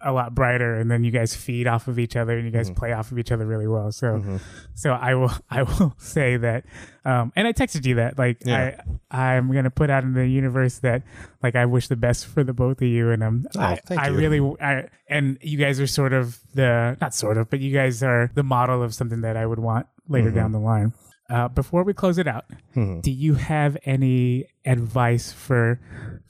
a 0.04 0.12
lot 0.12 0.34
brighter, 0.34 0.74
and 0.74 0.90
then 0.90 1.04
you 1.04 1.10
guys 1.10 1.34
feed 1.34 1.66
off 1.66 1.88
of 1.88 1.98
each 1.98 2.16
other, 2.16 2.36
and 2.36 2.44
you 2.44 2.50
guys 2.50 2.68
Mm-hmm. 2.68 2.78
play 2.78 2.92
off 2.92 3.12
of 3.12 3.18
each 3.18 3.30
other 3.32 3.46
really 3.46 3.66
well. 3.66 3.92
So, 3.92 4.38
so 4.74 4.92
I 4.92 5.14
will 5.14 5.30
I 5.50 5.62
will 5.62 5.94
say 5.98 6.36
that, 6.36 6.64
um, 7.04 7.32
and 7.36 7.46
I 7.46 7.52
texted 7.52 7.86
you 7.86 7.96
that 7.96 8.18
like 8.18 8.38
Yeah. 8.44 8.80
I 9.10 9.32
I'm 9.34 9.52
gonna 9.52 9.70
put 9.70 9.90
out 9.90 10.04
in 10.04 10.14
the 10.14 10.26
universe 10.26 10.78
that 10.80 11.02
like 11.42 11.54
I 11.56 11.66
wish 11.66 11.88
the 11.88 11.96
best 11.96 12.26
for 12.26 12.42
the 12.44 12.52
both 12.52 12.80
of 12.82 12.88
you, 12.88 13.10
and 13.10 13.22
um, 13.22 13.46
Oh, 13.56 13.60
I 13.60 13.80
I 13.90 14.08
you. 14.08 14.16
really 14.16 14.56
I 14.60 14.88
and 15.08 15.38
you 15.40 15.58
guys 15.58 15.80
are 15.80 15.86
sort 15.86 16.12
of 16.12 16.38
the 16.54 16.96
not 17.00 17.14
sort 17.14 17.36
of, 17.38 17.50
but 17.50 17.60
you 17.60 17.72
guys 17.72 18.02
are 18.02 18.30
the 18.34 18.42
model 18.42 18.82
of 18.82 18.94
something 18.94 19.20
that 19.22 19.36
I 19.36 19.46
would 19.46 19.58
want 19.60 19.86
later 20.08 20.28
Mm-hmm. 20.28 20.36
down 20.36 20.52
the 20.52 20.60
line. 20.60 20.92
Uh, 21.30 21.48
before 21.48 21.82
we 21.82 21.94
close 21.94 22.18
it 22.18 22.26
out, 22.26 22.44
do 22.74 23.10
you 23.10 23.34
have 23.34 23.78
any 23.86 24.44
advice 24.66 25.32
for 25.32 25.80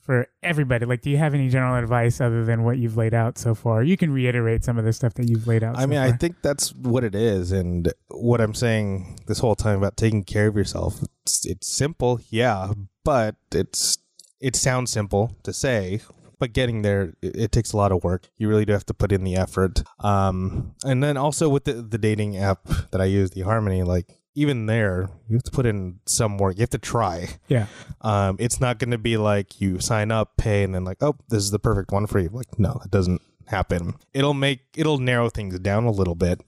for 0.03 0.27
everybody? 0.43 0.85
Like, 0.85 1.01
do 1.01 1.11
you 1.11 1.17
have 1.17 1.33
any 1.33 1.49
general 1.49 1.77
advice 1.77 2.21
other 2.21 2.45
than 2.45 2.65
what 2.65 2.79
you've 2.79 2.97
laid 2.97 3.15
out 3.15 3.38
so 3.38 3.55
far? 3.55 3.83
You 3.83 3.97
can 3.97 4.12
reiterate 4.12 4.65
some 4.65 4.77
of 4.79 4.85
the 4.85 4.93
stuff 4.93 5.15
that 5.15 5.29
you've 5.29 5.47
laid 5.47 5.62
out. 5.62 5.77
I 5.77 5.83
so 5.83 5.87
mean, 5.87 6.01
I 6.01 6.12
think 6.12 6.43
that's 6.43 6.75
what 6.75 7.05
it 7.05 7.15
is, 7.15 7.53
and 7.53 7.93
what 8.09 8.41
I'm 8.41 8.55
saying 8.55 9.21
this 9.27 9.38
whole 9.38 9.55
time 9.55 9.79
about 9.79 9.97
taking 9.97 10.25
care 10.25 10.49
of 10.49 10.57
yourself. 10.57 11.01
It's, 11.25 11.47
it's 11.47 11.75
simple, 11.75 12.21
yeah, 12.29 12.73
but 13.05 13.37
it's 13.53 13.99
it 14.41 14.57
sounds 14.57 14.91
simple 14.91 15.37
to 15.45 15.53
say, 15.53 16.01
but 16.41 16.53
getting 16.53 16.83
there 16.83 17.15
it, 17.23 17.37
it 17.37 17.53
takes 17.53 17.73
a 17.73 17.77
lot 17.77 17.93
of 17.93 18.03
work. 18.03 18.29
You 18.37 18.49
really 18.49 18.65
do 18.65 18.73
have 18.73 18.87
to 18.87 18.95
put 18.95 19.12
in 19.12 19.23
the 19.23 19.37
effort. 19.37 19.85
Um, 20.01 20.75
and 20.85 21.03
then 21.03 21.17
also 21.17 21.49
with 21.49 21.65
the 21.65 21.75
the 21.75 21.99
dating 21.99 22.37
app 22.37 22.65
that 22.91 23.01
I 23.01 23.05
use, 23.05 23.31
the 23.31 23.43
Harmony, 23.43 23.85
like 23.85 24.07
even 24.35 24.66
there, 24.66 25.09
you 25.29 25.37
have 25.37 25.42
to 25.45 25.51
put 25.51 25.66
in 25.66 26.01
some 26.07 26.38
work. 26.38 26.57
You 26.57 26.62
have 26.62 26.71
to 26.71 26.79
try. 26.79 27.29
yeah, 27.49 27.66
Um, 28.01 28.37
it's 28.38 28.61
not 28.61 28.79
going 28.79 28.90
to 28.92 28.99
be 28.99 29.16
like 29.16 29.61
you 29.61 29.79
sign 29.81 30.11
up, 30.11 30.37
pay, 30.37 30.62
and 30.62 30.75
then 30.75 30.85
like, 30.85 31.03
oh, 31.03 31.16
this 31.29 31.42
is 31.42 31.51
the 31.51 31.59
perfect 31.59 31.92
one 31.92 32.07
for 32.07 32.18
you. 32.18 32.29
Like, 32.33 32.59
no, 32.59 32.81
it 32.85 32.90
doesn't 32.90 33.21
happen. 33.47 33.95
It'll 34.14 34.35
make 34.35 34.61
it'll 34.77 34.99
narrow 34.99 35.29
things 35.29 35.59
down 35.59 35.85
a 35.85 35.90
little 35.90 36.14
bit, 36.14 36.40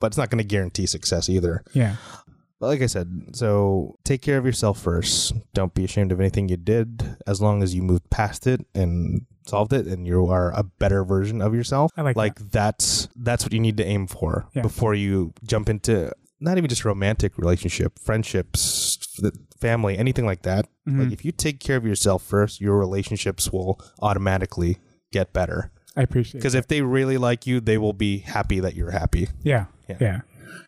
but 0.00 0.08
it's 0.08 0.16
not 0.16 0.30
going 0.30 0.38
to 0.42 0.44
guarantee 0.48 0.86
success 0.86 1.28
either. 1.28 1.64
yeah, 1.72 1.96
But 2.60 2.68
like 2.68 2.82
I 2.82 2.86
said, 2.86 3.30
so 3.34 3.96
take 4.04 4.22
care 4.22 4.38
of 4.38 4.46
yourself 4.46 4.80
first. 4.80 5.34
Don't 5.54 5.74
be 5.74 5.84
ashamed 5.84 6.12
of 6.12 6.20
anything 6.20 6.48
you 6.48 6.56
did, 6.56 7.16
as 7.26 7.40
long 7.42 7.62
as 7.62 7.74
you 7.74 7.82
moved 7.82 8.08
past 8.10 8.46
it 8.46 8.64
and 8.74 9.26
solved 9.46 9.72
it, 9.72 9.86
and 9.86 10.06
you 10.06 10.26
are 10.28 10.52
a 10.52 10.62
better 10.62 11.04
version 11.04 11.42
of 11.42 11.54
yourself. 11.54 11.90
I 11.96 12.02
like 12.02 12.16
like 12.16 12.38
that's 12.52 13.08
that's 13.16 13.44
what 13.44 13.52
you 13.52 13.60
need 13.60 13.76
to 13.78 13.84
aim 13.84 14.06
for 14.06 14.46
Yeah. 14.54 14.62
before 14.62 14.94
you 14.94 15.32
jump 15.44 15.68
into 15.68 16.12
not 16.44 16.58
even 16.58 16.68
just 16.68 16.84
romantic 16.84 17.36
relationship, 17.38 17.98
friendships, 17.98 18.98
family, 19.60 19.96
anything 19.98 20.26
like 20.26 20.42
that. 20.42 20.68
Mhm. 20.88 21.04
Like 21.04 21.12
if 21.12 21.24
you 21.24 21.32
take 21.32 21.58
care 21.60 21.76
of 21.76 21.86
yourself 21.86 22.22
first, 22.22 22.60
your 22.60 22.78
relationships 22.78 23.50
will 23.52 23.80
automatically 24.00 24.78
get 25.12 25.32
better. 25.32 25.70
I 25.96 26.02
appreciate. 26.02 26.40
Because 26.40 26.54
if 26.54 26.66
they 26.68 26.82
really 26.82 27.18
like 27.18 27.46
you, 27.46 27.60
they 27.60 27.78
will 27.78 27.92
be 27.92 28.18
happy 28.18 28.60
that 28.60 28.74
you're 28.74 28.90
happy. 28.90 29.28
yeah, 29.42 29.66
Yeah. 29.88 29.96
yeah, 30.00 30.20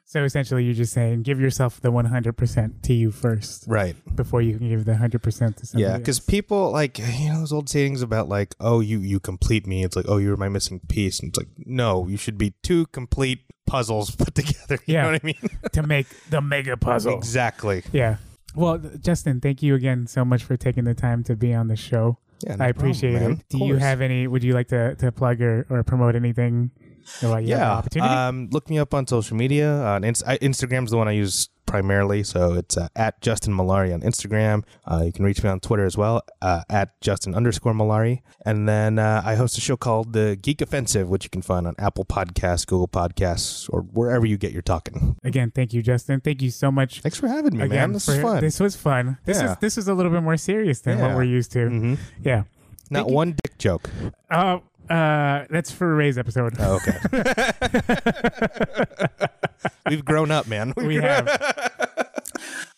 So 0.04 0.22
essentially, 0.22 0.62
you're 0.64 0.74
just 0.74 0.92
saying 0.92 1.22
give 1.22 1.40
yourself 1.40 1.80
the 1.80 1.90
100 1.90 2.34
percent 2.36 2.82
to 2.84 2.94
you 2.94 3.10
first 3.10 3.64
Right. 3.66 3.96
before 4.14 4.40
you 4.40 4.56
can 4.56 4.68
give 4.68 4.84
the 4.84 4.92
100 4.92 5.20
percent 5.22 5.56
to 5.58 5.66
somebody. 5.66 5.90
Yeah, 5.90 5.98
because 5.98 6.20
people 6.20 6.70
like 6.70 6.98
you 7.00 7.28
know 7.30 7.40
those 7.40 7.52
old 7.52 7.68
sayings 7.68 8.02
about 8.02 8.28
like, 8.28 8.54
oh, 8.60 8.78
you 8.80 9.00
you 9.00 9.18
complete 9.18 9.66
me. 9.66 9.82
It's 9.84 9.96
like, 9.96 10.06
oh, 10.08 10.18
you're 10.18 10.36
my 10.36 10.48
missing 10.48 10.80
piece. 10.88 11.18
And 11.18 11.30
it's 11.30 11.38
like, 11.38 11.48
no, 11.58 12.06
you 12.06 12.16
should 12.16 12.38
be 12.38 12.54
two 12.62 12.86
complete 12.92 13.40
puzzles 13.66 14.10
put 14.16 14.34
together. 14.34 14.78
You 14.86 14.94
Yeah. 14.94 15.02
know 15.02 15.12
what 15.12 15.20
I 15.22 15.26
mean? 15.26 15.50
to 15.72 15.82
make 15.82 16.06
the 16.30 16.40
mega 16.40 16.76
puzzle. 16.76 17.16
exactly. 17.16 17.82
Yeah. 17.92 18.16
Well, 18.54 18.78
Justin, 18.78 19.40
thank 19.40 19.62
you 19.62 19.74
again 19.74 20.06
so 20.06 20.24
much 20.24 20.42
for 20.44 20.56
taking 20.56 20.84
the 20.84 20.94
time 20.94 21.22
to 21.24 21.36
be 21.36 21.52
on 21.52 21.68
the 21.68 21.76
show. 21.76 22.18
Yeah, 22.46 22.56
no 22.56 22.64
I 22.64 22.68
appreciate 22.68 23.12
problem, 23.16 23.32
it. 23.32 23.48
Do 23.48 23.64
you 23.64 23.76
have 23.76 24.00
any? 24.00 24.26
Would 24.26 24.44
you 24.44 24.52
like 24.54 24.68
to, 24.68 24.94
to 24.96 25.10
plug 25.12 25.40
or, 25.42 25.66
or 25.70 25.82
promote 25.82 26.14
anything? 26.16 26.70
Yeah, 27.22 27.72
opportunity. 27.72 28.12
um, 28.12 28.48
look 28.50 28.68
me 28.68 28.78
up 28.78 28.92
on 28.92 29.06
social 29.06 29.36
media. 29.36 29.80
I, 29.82 29.98
Instagram's 30.00 30.90
the 30.90 30.96
one 30.96 31.06
I 31.08 31.12
use 31.12 31.48
primarily, 31.66 32.22
so 32.22 32.54
it's 32.54 32.76
uh, 32.76 32.88
at 32.96 33.20
Justin 33.20 33.52
Mallari 33.54 33.92
on 33.92 34.00
Instagram. 34.02 34.62
Uh, 34.86 35.02
you 35.04 35.12
can 35.12 35.24
reach 35.24 35.42
me 35.42 35.50
on 35.50 35.60
Twitter 35.60 35.84
as 35.84 35.96
well 35.96 36.22
uh, 36.40 36.62
at 36.70 36.98
Justin 37.00 37.34
underscore 37.34 37.72
Mallari. 37.74 38.22
And 38.44 38.68
then 38.68 38.98
uh, 38.98 39.22
I 39.24 39.34
host 39.34 39.58
a 39.58 39.60
show 39.60 39.76
called 39.76 40.12
The 40.12 40.36
Geek 40.40 40.60
Offensive, 40.62 41.08
which 41.08 41.24
you 41.24 41.30
can 41.30 41.42
find 41.42 41.66
on 41.66 41.74
Apple 41.78 42.04
Podcasts, 42.04 42.66
Google 42.66 42.88
Podcasts, 42.88 43.68
or 43.72 43.80
wherever 43.82 44.24
you 44.24 44.36
get 44.38 44.52
your 44.52 44.62
talking. 44.62 45.16
again, 45.24 45.50
thank 45.50 45.72
you, 45.72 45.82
Justin. 45.82 46.20
Thank 46.20 46.40
you 46.42 46.50
so 46.50 46.70
much. 46.70 47.00
Thanks 47.00 47.18
for 47.18 47.28
having 47.28 47.56
me, 47.56 47.64
Again, 47.64 47.76
man. 47.78 47.92
This 47.92 48.08
is 48.08 48.22
fun. 48.22 48.40
This 48.40 48.60
was 48.60 48.76
fun. 48.76 49.18
This 49.24 49.38
Yeah. 49.40 49.52
is 49.52 49.56
this 49.58 49.76
is 49.78 49.88
a 49.88 49.94
little 49.94 50.12
bit 50.12 50.22
more 50.22 50.36
serious 50.36 50.80
than 50.80 51.00
what 51.00 51.14
we're 51.14 51.24
used 51.24 51.52
to. 51.52 51.68
hmm 51.68 51.94
Yeah. 52.22 52.44
Not 52.90 53.10
one 53.10 53.34
dick 53.42 53.58
joke. 53.58 53.90
Uh, 54.30 54.58
uh, 54.90 55.44
that's 55.50 55.70
for 55.70 55.94
Ray's 55.94 56.18
episode. 56.18 56.54
Oh, 56.58 56.76
okay. 56.76 56.98
We've 59.88 60.04
grown 60.04 60.30
up, 60.30 60.46
man. 60.48 60.72
we 60.76 60.96
have. 60.96 61.28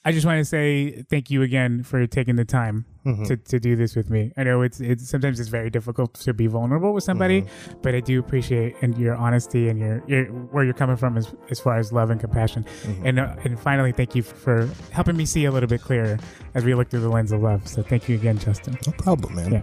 I 0.05 0.13
just 0.13 0.25
want 0.25 0.39
to 0.39 0.45
say 0.45 1.03
thank 1.11 1.31
you 1.31 1.43
again 1.43 1.83
for 1.83 2.07
taking 2.07 2.37
the 2.37 2.45
time 2.45 2.85
Mm-hmm. 3.07 3.25
to, 3.25 3.37
to 3.39 3.59
do 3.59 3.75
this 3.75 3.97
with 3.97 4.11
me. 4.11 4.33
I 4.37 4.43
know 4.43 4.61
it's 4.61 4.81
it's 4.81 5.09
sometimes 5.09 5.41
it's 5.41 5.49
very 5.49 5.71
difficult 5.71 6.13
to 6.15 6.35
be 6.35 6.47
vulnerable 6.47 6.93
with 6.93 7.05
somebody, 7.05 7.43
Mm-hmm. 7.43 7.81
but 7.81 7.95
I 7.95 8.01
do 8.01 8.19
appreciate 8.21 8.77
and 8.83 8.99
your 8.99 9.15
honesty 9.15 9.71
and 9.71 9.79
your, 9.79 10.03
your 10.07 10.25
where 10.27 10.63
you're 10.65 10.75
coming 10.75 10.97
from 10.97 11.17
as, 11.17 11.33
as 11.51 11.59
far 11.59 11.79
as 11.79 11.91
love 11.91 12.11
and 12.11 12.21
compassion. 12.21 12.67
Mm-hmm. 12.83 13.07
And 13.07 13.21
uh, 13.21 13.35
and 13.45 13.59
finally, 13.59 13.93
thank 13.93 14.15
you 14.15 14.23
for 14.23 14.69
helping 14.93 15.17
me 15.17 15.25
see 15.25 15.47
a 15.47 15.51
little 15.51 15.69
bit 15.71 15.81
clearer 15.81 16.19
as 16.55 16.65
we 16.67 16.75
look 16.75 16.91
through 16.91 17.01
the 17.01 17.09
lens 17.09 17.33
of 17.33 17.41
love. 17.41 17.67
So 17.67 17.83
thank 17.83 18.11
you 18.11 18.17
again, 18.17 18.37
Justin. 18.39 18.77
No 18.87 18.93
problem, 18.93 19.35
man. 19.37 19.53
Yeah. 19.53 19.63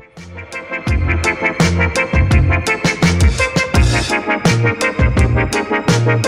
Thank 4.66 6.26